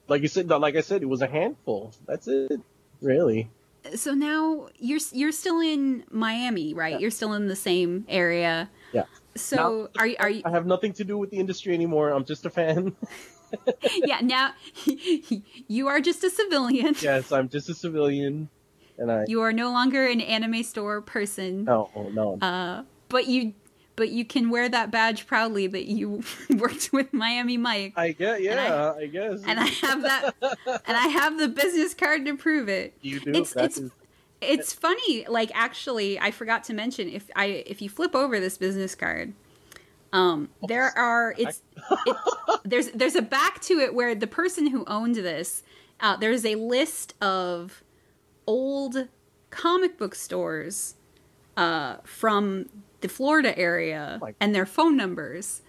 [0.09, 1.93] like you said, like I said, it was a handful.
[2.07, 2.61] That's it,
[3.01, 3.49] really.
[3.95, 6.93] So now you're you're still in Miami, right?
[6.95, 6.99] Yeah.
[7.03, 8.71] You're still in the same area.
[8.93, 9.05] Yeah.
[9.35, 12.11] So Now- are you are you I have nothing to do with the industry anymore.
[12.11, 12.95] I'm just a fan.
[14.11, 14.53] yeah, now
[15.69, 16.95] you are just a civilian.
[17.01, 18.49] yes, I'm just a civilian,
[18.99, 21.65] and I You are no longer an anime store person.
[21.65, 23.53] no no Uh, but you
[23.97, 27.93] but you can wear that badge proudly that you worked with Miami Mike.
[27.97, 29.43] I guess, yeah, I, I, guess.
[29.47, 32.95] And I have that, and I have the business card to prove it.
[33.03, 33.33] You do.
[33.35, 33.91] It's it's is...
[34.41, 35.27] it's funny.
[35.29, 39.35] Like actually, I forgot to mention if I if you flip over this business card,
[40.13, 41.63] um, there are it's
[42.07, 42.17] it,
[42.65, 45.63] there's there's a back to it where the person who owned this,
[46.01, 47.83] uh, there's a list of
[48.47, 49.09] old
[49.51, 50.97] comic book stores
[51.57, 52.69] uh, from
[53.03, 55.63] the Florida area oh and their phone numbers.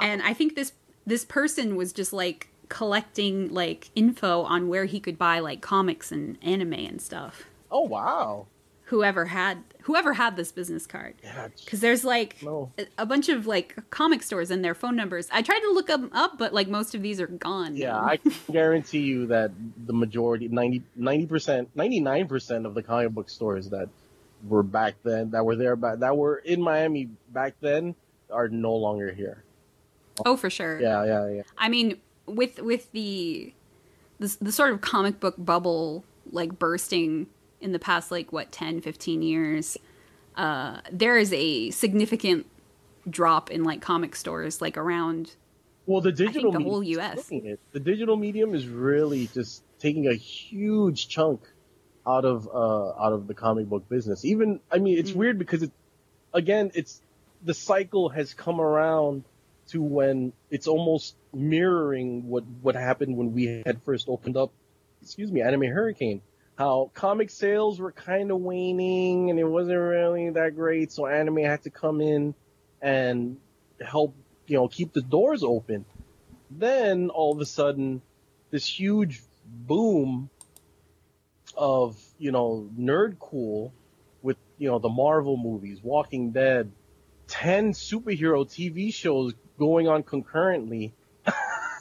[0.00, 0.72] And I think this
[1.06, 6.10] this person was just like collecting like info on where he could buy like comics
[6.10, 7.44] and anime and stuff.
[7.70, 8.46] Oh wow.
[8.84, 11.14] Whoever had whoever had this business card.
[11.22, 11.48] Yeah.
[11.66, 12.72] Cuz there's like no.
[12.98, 15.28] a, bunch of like comic stores and their phone numbers.
[15.32, 17.76] I tried to look them up but like most of these are gone.
[17.76, 18.18] Yeah, I
[18.52, 19.52] guarantee you that
[19.86, 23.88] the majority 90 90% 99% of the comic book stores that
[24.46, 27.94] were back then that were there but that were in Miami back then
[28.30, 29.44] are no longer here.
[30.24, 30.80] Oh, for sure.
[30.80, 31.42] Yeah, yeah, yeah.
[31.58, 33.52] I mean, with with the
[34.18, 37.26] the, the sort of comic book bubble like bursting
[37.60, 39.76] in the past like what 10 15 years
[40.36, 42.46] uh there is a significant
[43.08, 45.36] drop in like comic stores like around
[45.86, 51.08] well the digital the whole us the digital medium is really just taking a huge
[51.08, 51.40] chunk
[52.06, 54.24] out of uh, out of the comic book business.
[54.24, 55.72] Even I mean, it's mm weird because it
[56.32, 57.00] again, it's
[57.42, 59.24] the cycle has come around
[59.68, 64.52] to when it's almost mirroring what what happened when we had first opened up.
[65.02, 66.22] Excuse me, Anime Hurricane.
[66.56, 71.38] How comic sales were kind of waning and it wasn't really that great, so anime
[71.38, 72.34] had to come in
[72.80, 73.36] and
[73.84, 74.14] help,
[74.46, 75.84] you know, keep the doors open.
[76.50, 78.00] Then all of a sudden,
[78.50, 80.30] this huge boom
[81.56, 83.72] of you know nerd cool
[84.22, 86.70] with you know the Marvel movies, Walking Dead,
[87.26, 90.92] ten superhero TV shows going on concurrently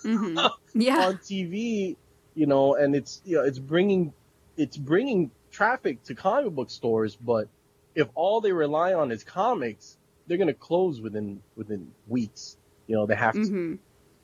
[0.05, 0.37] mm-hmm.
[0.79, 1.07] yeah.
[1.07, 1.95] on TV,
[2.35, 4.13] you know, and it's you know it's bringing
[4.57, 7.47] it's bringing traffic to comic book stores, but
[7.93, 9.97] if all they rely on is comics,
[10.27, 12.57] they're gonna close within within weeks.
[12.87, 13.39] You know, they have to.
[13.39, 13.75] Mm-hmm.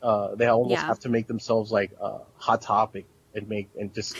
[0.02, 0.86] Uh, they almost yeah.
[0.86, 4.16] have to make themselves like a hot topic and make and just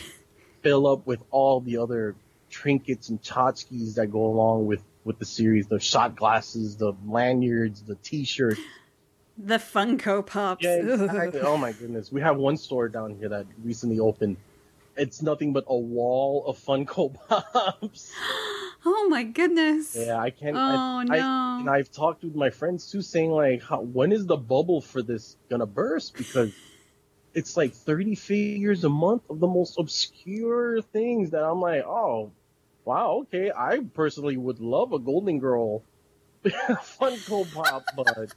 [0.63, 2.15] fill up with all the other
[2.49, 7.81] trinkets and tchotchkes that go along with, with the series, the shot glasses, the lanyards,
[7.81, 8.59] the t-shirts.
[9.37, 10.63] The Funko Pops.
[10.63, 11.41] Yeah, exactly.
[11.41, 12.11] oh my goodness.
[12.11, 14.37] We have one store down here that recently opened.
[14.95, 18.11] It's nothing but a wall of Funko Pops.
[18.85, 19.95] Oh my goodness.
[19.99, 20.55] Yeah, I can't.
[20.55, 21.15] Oh I, no.
[21.15, 24.81] I, and I've talked with my friends too, saying like, how, when is the bubble
[24.81, 26.15] for this gonna burst?
[26.15, 26.53] Because
[27.33, 32.31] it's like 30 figures a month of the most obscure things that I'm like, oh,
[32.85, 33.51] wow, okay.
[33.55, 35.83] I personally would love a Golden Girl
[36.45, 38.33] Funko Pop, but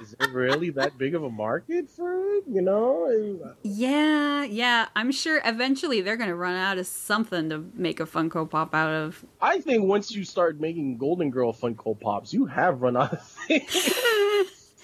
[0.00, 2.44] is it really that big of a market for it?
[2.48, 3.54] You know?
[3.62, 4.88] Yeah, yeah.
[4.94, 8.74] I'm sure eventually they're going to run out of something to make a Funko Pop
[8.74, 9.24] out of.
[9.40, 13.22] I think once you start making Golden Girl Funko Pops, you have run out of
[13.22, 13.94] things.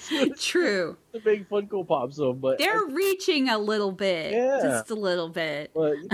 [0.39, 0.97] True.
[1.13, 4.95] the big Funko Pop, so but they're I, reaching a little bit, yeah, just a
[4.95, 5.71] little bit.
[5.75, 5.97] But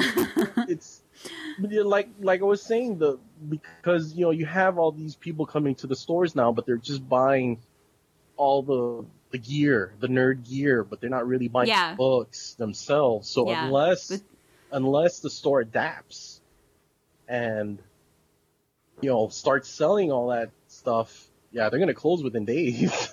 [0.68, 1.02] it's
[1.58, 3.18] like like I was saying, the
[3.48, 6.76] because you know you have all these people coming to the stores now, but they're
[6.76, 7.58] just buying
[8.36, 11.94] all the the gear, the nerd gear, but they're not really buying yeah.
[11.94, 13.28] books themselves.
[13.28, 13.66] So yeah.
[13.66, 14.22] unless
[14.72, 16.40] unless the store adapts
[17.28, 17.78] and
[19.00, 23.12] you know starts selling all that stuff, yeah, they're gonna close within days.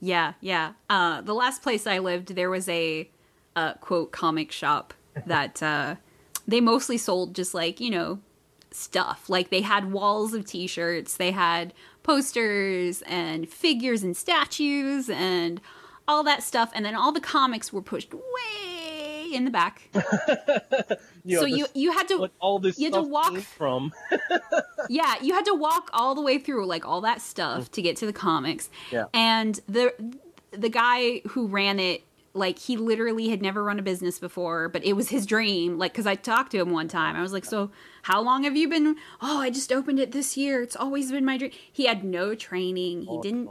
[0.00, 0.72] Yeah, yeah.
[0.88, 3.10] Uh, the last place I lived, there was a
[3.56, 4.94] uh, quote comic shop
[5.26, 5.96] that uh,
[6.46, 8.20] they mostly sold just like you know
[8.70, 9.28] stuff.
[9.28, 15.60] Like they had walls of T-shirts, they had posters and figures and statues and
[16.06, 18.69] all that stuff, and then all the comics were pushed way
[19.34, 19.82] in the back.
[21.24, 23.92] you know, so you you had to all this you had to walk from.
[24.88, 27.72] yeah, you had to walk all the way through like all that stuff mm.
[27.72, 28.70] to get to the comics.
[28.90, 29.92] Yeah, and the
[30.52, 32.02] the guy who ran it
[32.32, 35.92] like he literally had never run a business before but it was his dream like
[35.92, 37.70] because i talked to him one time i was like so
[38.02, 41.24] how long have you been oh i just opened it this year it's always been
[41.24, 43.48] my dream he had no training he didn't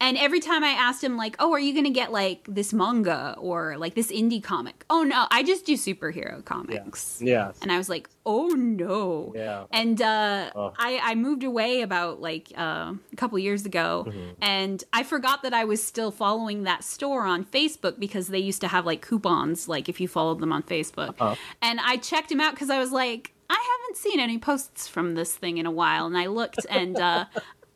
[0.00, 2.72] and every time I asked him, like, oh, are you going to get like this
[2.72, 4.84] manga or like this indie comic?
[4.90, 7.20] Oh, no, I just do superhero comics.
[7.22, 7.52] Yeah.
[7.62, 9.32] And I was like, oh, no.
[9.34, 9.64] Yeah.
[9.70, 14.30] And uh, I, I moved away about like uh, a couple years ago mm-hmm.
[14.42, 18.60] and I forgot that I was still following that store on Facebook because they used
[18.62, 21.14] to have like coupons, like if you followed them on Facebook.
[21.20, 21.36] Uh-huh.
[21.62, 25.14] And I checked him out because I was like, I haven't seen any posts from
[25.14, 26.06] this thing in a while.
[26.06, 27.26] And I looked and uh,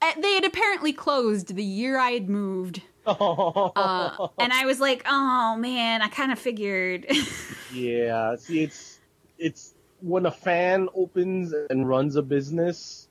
[0.00, 2.82] they had apparently closed the year I had moved.
[3.06, 7.06] Uh, and I was like, oh man, I kind of figured.
[7.72, 8.98] yeah, see, it's
[9.38, 9.72] it's
[10.02, 13.08] when a fan opens and runs a business,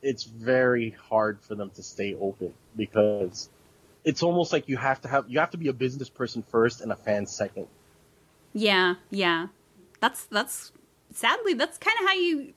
[0.00, 3.48] it's very hard for them to stay open because
[4.04, 6.80] it's almost like you have to have you have to be a business person first
[6.80, 7.66] and a fan second.
[8.52, 9.48] Yeah, yeah.
[10.00, 10.72] That's that's
[11.12, 12.52] sadly that's kind of how you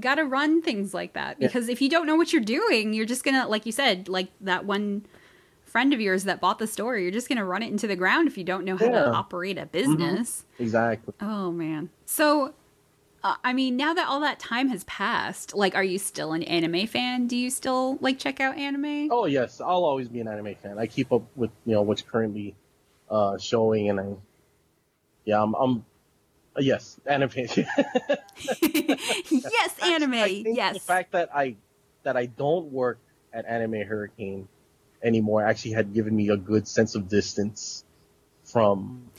[0.00, 1.72] got to run things like that because yeah.
[1.72, 4.28] if you don't know what you're doing, you're just going to like you said, like
[4.40, 5.06] that one
[5.64, 7.96] friend of yours that bought the store, you're just going to run it into the
[7.96, 8.92] ground if you don't know how yeah.
[8.92, 10.44] to operate a business.
[10.54, 10.62] Mm-hmm.
[10.62, 11.14] Exactly.
[11.20, 11.90] Oh man.
[12.06, 12.54] So
[13.24, 16.42] uh, I mean, now that all that time has passed, like, are you still an
[16.42, 17.26] anime fan?
[17.26, 19.08] Do you still like check out anime?
[19.10, 20.78] Oh yes, I'll always be an anime fan.
[20.78, 22.54] I keep up with you know what's currently
[23.10, 24.14] uh, showing, and I
[25.24, 25.84] yeah, I'm, I'm
[26.58, 27.30] yes, anime.
[27.36, 27.66] yes,
[29.82, 30.44] anime.
[30.46, 30.74] Yes.
[30.74, 31.56] The fact that I
[32.02, 32.98] that I don't work
[33.32, 34.48] at Anime Hurricane
[35.02, 37.84] anymore actually had given me a good sense of distance
[38.44, 39.10] from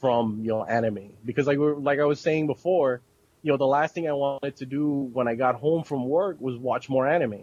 [0.00, 3.00] from you know anime because like like I was saying before,
[3.42, 6.40] you know the last thing I wanted to do when I got home from work
[6.40, 7.42] was watch more anime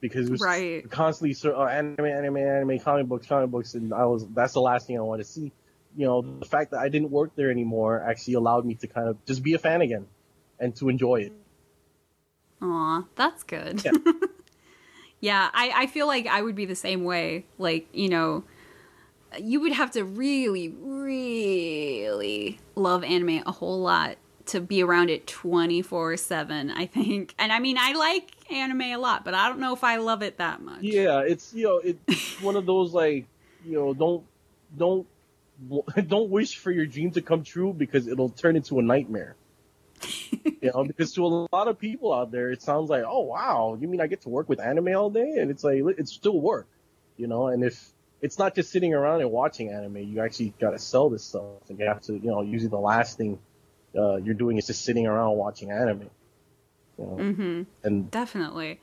[0.00, 0.88] because it was right.
[0.90, 4.86] constantly uh, anime, anime, anime, comic books, comic books, and I was that's the last
[4.86, 5.52] thing I wanted to see
[5.96, 9.08] you know, the fact that I didn't work there anymore actually allowed me to kind
[9.08, 10.06] of just be a fan again
[10.58, 11.32] and to enjoy it.
[12.62, 13.84] Aw, that's good.
[13.84, 13.92] Yeah,
[15.20, 17.44] yeah I, I feel like I would be the same way.
[17.58, 18.44] Like, you know,
[19.40, 25.24] you would have to really, really love anime a whole lot to be around it
[25.28, 29.60] 24 7 i think and i mean i like anime a lot but i don't
[29.60, 32.92] know if i love it that much yeah it's you know it's one of those
[32.92, 33.24] like
[33.64, 34.24] you know don't
[34.76, 35.06] don't
[36.06, 39.36] don't wish for your dream to come true because it'll turn into a nightmare.
[40.32, 43.76] you know, because to a lot of people out there, it sounds like, oh wow,
[43.80, 45.36] you mean I get to work with anime all day?
[45.38, 46.66] And it's like, it's still work,
[47.16, 50.70] you know, and if it's not just sitting around and watching anime, you actually got
[50.70, 53.38] to sell this stuff and you have to, you know, usually the last thing,
[53.96, 56.08] uh, you're doing is just sitting around watching anime.
[56.98, 57.16] You know?
[57.16, 57.62] mm-hmm.
[57.82, 58.80] And definitely.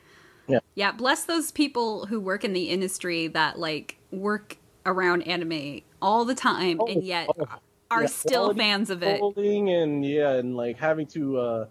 [0.48, 0.60] Yeah.
[0.76, 0.92] Yeah.
[0.92, 4.58] Bless those people who work in the industry that like work
[4.90, 7.46] around anime all the time, oh, and yet oh,
[7.92, 9.22] are yeah, still fans of it.
[9.22, 11.66] And yeah, and like having to uh,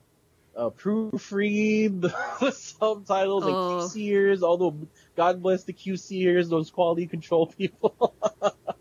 [0.57, 3.81] uh, proofread the, the subtitles oh.
[3.81, 4.43] and QCers.
[4.43, 4.77] Although
[5.16, 8.14] God bless the QCers, those quality control people.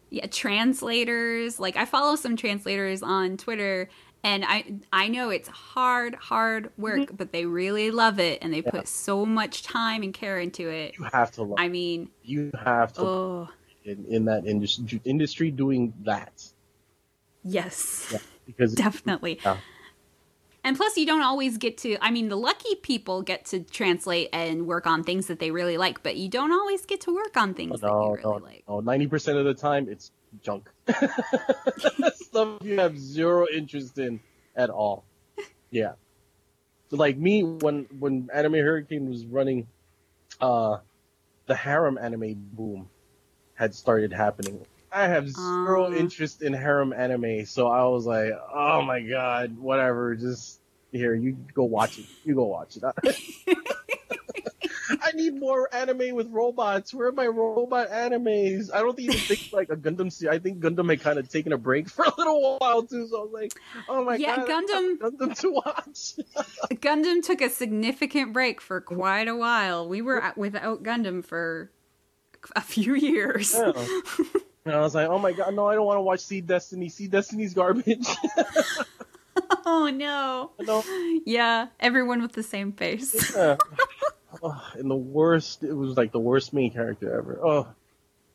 [0.10, 1.60] yeah, translators.
[1.60, 3.90] Like I follow some translators on Twitter,
[4.24, 7.16] and I I know it's hard, hard work, mm-hmm.
[7.16, 8.72] but they really love it, and they yeah.
[8.72, 10.96] put so much time and care into it.
[10.98, 11.44] You have to.
[11.44, 13.02] Love I mean, you have to.
[13.02, 13.50] Oh
[13.88, 16.44] in, in that industry industry doing that.
[17.44, 18.10] Yes.
[18.12, 19.40] Yeah, because definitely.
[19.44, 19.58] Yeah.
[20.64, 21.98] And plus, you don't always get to.
[22.02, 25.78] I mean, the lucky people get to translate and work on things that they really
[25.78, 28.46] like, but you don't always get to work on things no, that you really no,
[28.46, 28.64] like.
[28.68, 30.12] No, ninety percent of the time, it's
[30.44, 30.70] junk.
[32.16, 34.20] Stuff you have zero interest in
[34.58, 35.06] at all.
[35.72, 35.94] Yeah.
[36.90, 39.68] So, like me, when when Anime Hurricane was running,
[40.42, 40.80] uh,
[41.46, 42.90] the harem anime boom
[43.58, 44.66] had started happening.
[44.92, 49.58] I have zero um, interest in harem anime, so I was like, oh my god,
[49.58, 50.60] whatever, just
[50.92, 52.06] here, you go watch it.
[52.24, 53.58] You go watch it.
[55.02, 56.94] I need more anime with robots.
[56.94, 58.74] Where are my robot animes?
[58.74, 60.28] I don't even think like a Gundam.
[60.30, 63.08] I think Gundam had kind of taken a break for a little while too.
[63.08, 63.54] So I was like,
[63.90, 64.98] oh my yeah, god, Gundam.
[64.98, 66.16] Gundam to watch.
[66.76, 69.88] Gundam took a significant break for quite a while.
[69.90, 71.72] We were without Gundam for
[72.56, 73.54] a few years.
[73.54, 73.72] Yeah.
[74.66, 76.90] and I was like, oh my god, no, I don't want to watch Seed Destiny.
[76.90, 78.08] Seed Destiny's garbage.
[79.66, 80.52] oh no.
[80.60, 80.84] no.
[81.26, 83.36] Yeah, everyone with the same face.
[83.36, 83.58] Yeah.
[84.44, 87.40] oh, and the worst, it was like the worst main character ever.
[87.44, 87.68] Oh.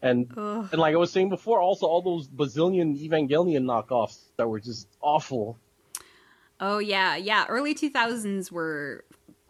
[0.05, 0.69] And Ugh.
[0.73, 4.89] and like I was saying before, also all those bazillion Evangelion knockoffs that were just
[5.01, 5.59] awful.
[6.59, 7.47] Oh yeah, yeah.
[7.49, 9.05] Early two thousands were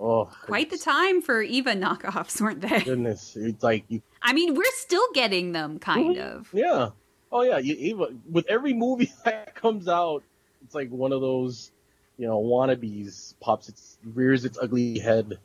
[0.05, 2.81] Oh, quite the time for Eva knockoffs, weren't they?
[2.85, 4.03] Goodness, it's like you.
[4.21, 6.39] I mean, we're still getting them, kind mm-hmm.
[6.39, 6.49] of.
[6.53, 6.89] Yeah.
[7.31, 8.09] Oh yeah, you, Eva.
[8.29, 10.25] With every movie that comes out,
[10.65, 11.71] it's like one of those,
[12.19, 15.39] you know, wannabes pops its rears its ugly head.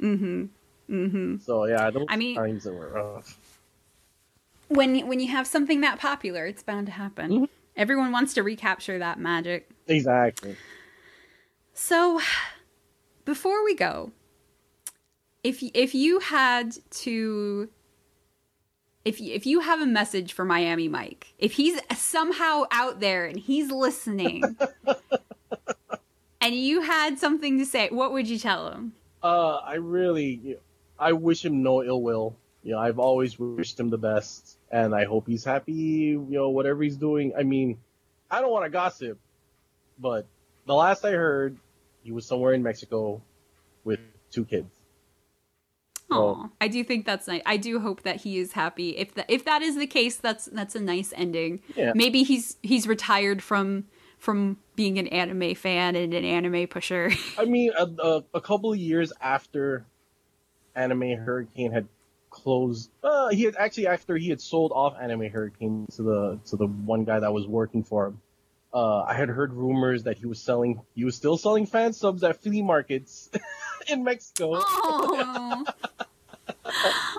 [0.00, 0.46] Mm-hmm.
[0.90, 1.36] Mm-hmm.
[1.38, 3.38] So yeah, those I mean, times were rough.
[4.66, 7.30] When when you have something that popular, it's bound to happen.
[7.30, 7.44] Mm-hmm.
[7.76, 9.70] Everyone wants to recapture that magic.
[9.86, 10.56] Exactly.
[11.72, 12.20] So
[13.24, 14.12] before we go,
[15.42, 17.68] if if you had to
[19.04, 23.38] if if you have a message for Miami Mike, if he's somehow out there and
[23.38, 24.42] he's listening,
[26.40, 28.94] and you had something to say, what would you tell him?
[29.22, 30.58] Uh, I really,
[30.98, 32.36] I wish him no ill will.
[32.62, 35.72] You know, I've always wished him the best, and I hope he's happy.
[35.72, 37.34] You know, whatever he's doing.
[37.36, 37.78] I mean,
[38.30, 39.18] I don't want to gossip,
[39.98, 40.26] but
[40.66, 41.58] the last I heard,
[42.04, 43.22] he was somewhere in Mexico
[43.82, 43.98] with
[44.30, 44.70] two kids.
[46.10, 47.42] Oh, I do think that's nice.
[47.46, 48.90] I do hope that he is happy.
[48.90, 51.60] If that if that is the case, that's that's a nice ending.
[51.74, 51.92] Yeah.
[51.94, 53.86] Maybe he's he's retired from
[54.18, 57.10] from being an anime fan and an anime pusher.
[57.38, 59.86] I mean, a, a, a couple of years after
[60.74, 61.88] Anime Hurricane had
[62.30, 66.56] closed, uh, he had actually after he had sold off Anime Hurricane to the to
[66.56, 68.20] the one guy that was working for him.
[68.74, 72.24] Uh, I had heard rumors that he was selling, he was still selling fan subs
[72.24, 73.30] at flea markets
[73.88, 74.50] in Mexico.
[74.56, 75.64] oh,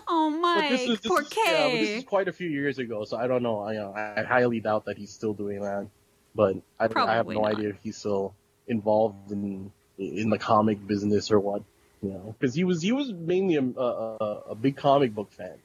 [0.07, 3.05] oh Mike, this is, this poor is, yeah, this is quite a few years ago,
[3.05, 3.59] so I don't know.
[3.61, 5.87] I, uh, I highly doubt that he's still doing that.
[6.35, 7.53] But I, I have no not.
[7.53, 8.35] idea if he's still
[8.67, 11.63] involved in in the comic business or what.
[12.01, 15.31] You know, because he was he was mainly a, a, a- a big comic book
[15.31, 15.55] fan.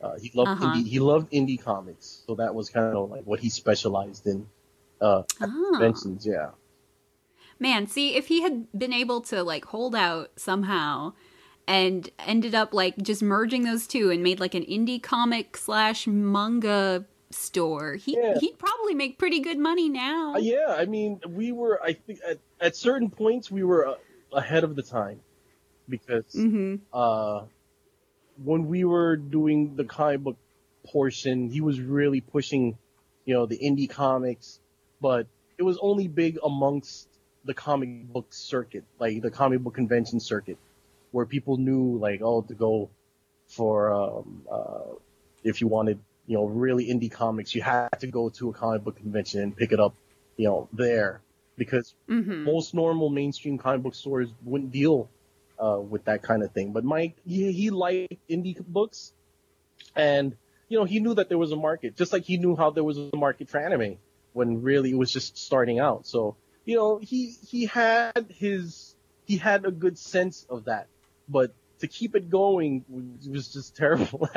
[0.00, 0.66] Uh, he loved Uh-huh.
[0.66, 4.46] indie, he loved indie comics, so that was kind of like what he specialized in.
[5.00, 5.68] Uh, at Ah.
[5.72, 6.50] conventions, yeah.
[7.58, 11.12] Man, see if he had been able to like hold out somehow
[11.66, 16.06] and ended up like just merging those two and made like an indie comic slash
[16.06, 18.38] manga store, he Yeah.
[18.38, 20.34] he'd probably make pretty good money now.
[20.34, 21.80] Uh, yeah, I mean, we were.
[21.82, 23.94] I think at, at certain points we were uh,
[24.32, 25.20] ahead of the time
[25.88, 26.76] because Mm-hmm.
[26.92, 27.44] uh,
[28.42, 30.36] when we were doing the comic book
[30.86, 32.76] portion, he was really pushing,
[33.24, 34.58] you know, the indie comics,
[35.00, 35.26] but
[35.58, 37.08] it was only big amongst
[37.44, 40.58] the comic book circuit, like the comic book convention circuit,
[41.12, 42.90] where people knew, like, oh, to go
[43.48, 44.94] for, um, uh,
[45.44, 48.84] if you wanted, you know, really indie comics, you had to go to a comic
[48.84, 49.94] book convention and pick it up,
[50.36, 51.20] you know, there,
[51.56, 52.44] because Mm-hmm.
[52.44, 55.08] most normal mainstream comic book stores wouldn't deal
[55.58, 56.72] uh, with that kind of thing.
[56.72, 59.12] But Mike, he, he liked indie books,
[59.94, 60.36] and
[60.68, 62.84] you know he knew that there was a market, just like he knew how there
[62.84, 63.96] was a market for anime
[64.34, 66.06] when really it was just starting out.
[66.06, 68.94] So you know he he had his
[69.26, 70.86] he had a good sense of that,
[71.28, 74.28] but to keep it going was- just terrible.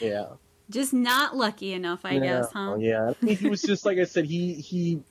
[0.00, 0.26] yeah.
[0.70, 2.76] Just not lucky enough, I yeah, guess, huh?
[2.78, 4.24] Yeah, I mean, he was just like I said.
[4.24, 5.02] He he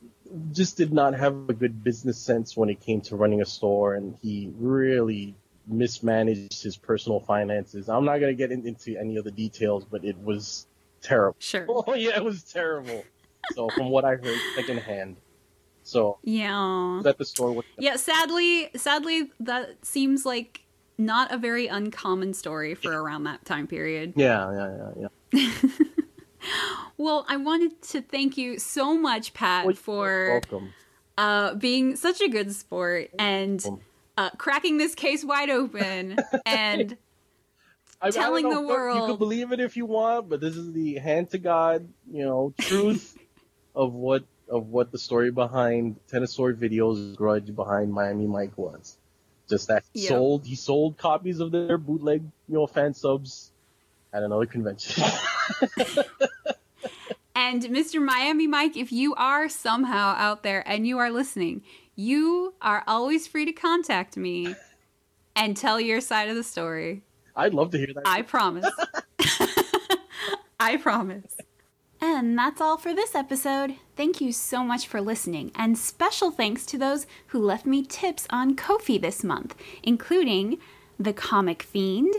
[0.52, 3.94] just did not have a good business sense when it came to running a store,
[3.94, 5.36] and he really
[5.68, 7.88] mismanaged his personal finances.
[7.88, 10.66] I'm not gonna get in, into any of the details, but it was
[11.04, 11.36] terrible.
[11.40, 11.66] Sure.
[11.88, 13.04] Oh yeah, it was terrible.
[13.54, 15.18] So from what I heard secondhand,
[15.84, 17.02] so Yeah.
[17.04, 20.62] that the store was Yeah, sadly, sadly that seems like
[20.98, 24.14] not a very uncommon story for around that time period.
[24.16, 25.50] yeah yeah yeah yeah.
[26.98, 30.42] Well, I wanted to thank you so much, Pat, Well, for
[31.18, 33.66] uh, being such a good sport and
[34.18, 36.98] uh, cracking this case wide open and
[38.04, 39.10] I, I telling know, the You world.
[39.10, 42.54] can believe it if you want, but this is the hand to God, you know,
[42.60, 43.18] truth
[43.76, 48.98] of what of what the story behind Ctenosaur Video's grudge behind Miami Mike was.
[49.50, 50.10] Just that he Yep.
[50.10, 53.52] sold he sold copies of their bootleg, you know, fan subs
[54.14, 55.04] at another convention.
[57.36, 58.02] And Mr.
[58.04, 61.64] Miami Mike, if you are somehow out there and you are listening,
[61.96, 64.56] you are always free to contact me
[65.36, 67.02] and tell your side of the story.
[67.36, 68.04] I'd love to hear that.
[68.06, 68.70] I promise.
[70.60, 71.36] I promise.
[72.00, 73.76] And that's all for this episode.
[73.96, 78.28] Thank you so much for listening, and special thanks to those who left me tips
[78.30, 80.58] on Ko-fi this month, including
[81.00, 82.14] The Comic Fiend,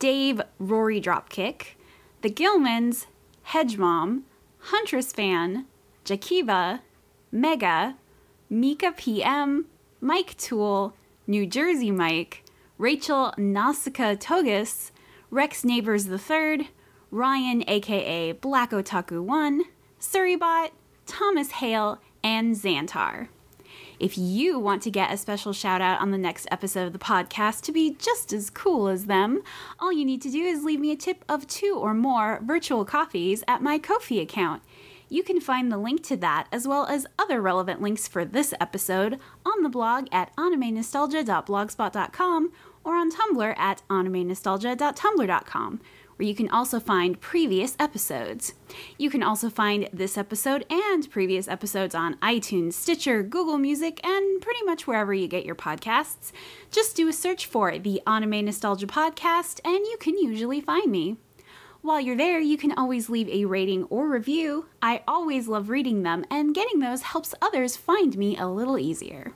[0.00, 1.76] Dave Rory Dropkick,
[2.22, 3.06] The Gilmans,
[3.44, 4.24] Hedge Mom,
[4.58, 5.66] Huntress Fan,
[6.04, 6.80] Jakiva,
[7.30, 7.96] Mega,
[8.50, 9.66] Mika PM,
[10.00, 10.94] Mike Tool,
[11.26, 12.42] New Jersey Mike,
[12.78, 14.92] Rachel Nausicaa Togus,
[15.32, 16.70] Rex Neighbors III,
[17.10, 19.64] Ryan aka Black Otaku 1,
[20.00, 20.70] Surreybot,
[21.04, 23.28] Thomas Hale, and Xantar.
[23.98, 27.00] If you want to get a special shout out on the next episode of the
[27.00, 29.42] podcast to be just as cool as them,
[29.80, 32.84] all you need to do is leave me a tip of two or more virtual
[32.84, 34.62] coffees at my Ko-fi account.
[35.08, 38.52] You can find the link to that as well as other relevant links for this
[38.60, 42.52] episode on the blog at animenostalgia.blogspot.com
[42.84, 45.80] or on Tumblr at animenostalgia.tumblr.com
[46.18, 48.54] where you can also find previous episodes.
[48.98, 54.42] You can also find this episode and previous episodes on iTunes, Stitcher, Google Music, and
[54.42, 56.32] pretty much wherever you get your podcasts.
[56.72, 61.18] Just do a search for the Anime Nostalgia Podcast, and you can usually find me.
[61.82, 64.66] While you're there, you can always leave a rating or review.
[64.82, 69.34] I always love reading them, and getting those helps others find me a little easier.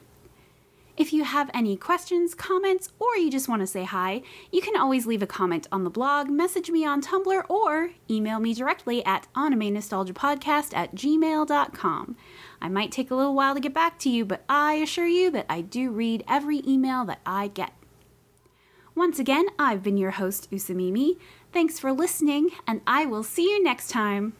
[0.95, 4.21] If you have any questions, comments, or you just want to say hi,
[4.51, 8.39] you can always leave a comment on the blog, message me on Tumblr, or email
[8.39, 12.15] me directly at animenostalgiapodcast at gmail.com.
[12.61, 15.31] I might take a little while to get back to you, but I assure you
[15.31, 17.73] that I do read every email that I get.
[18.93, 21.17] Once again, I've been your host, Usamimi.
[21.51, 24.33] Thanks for listening, and I will see you next time.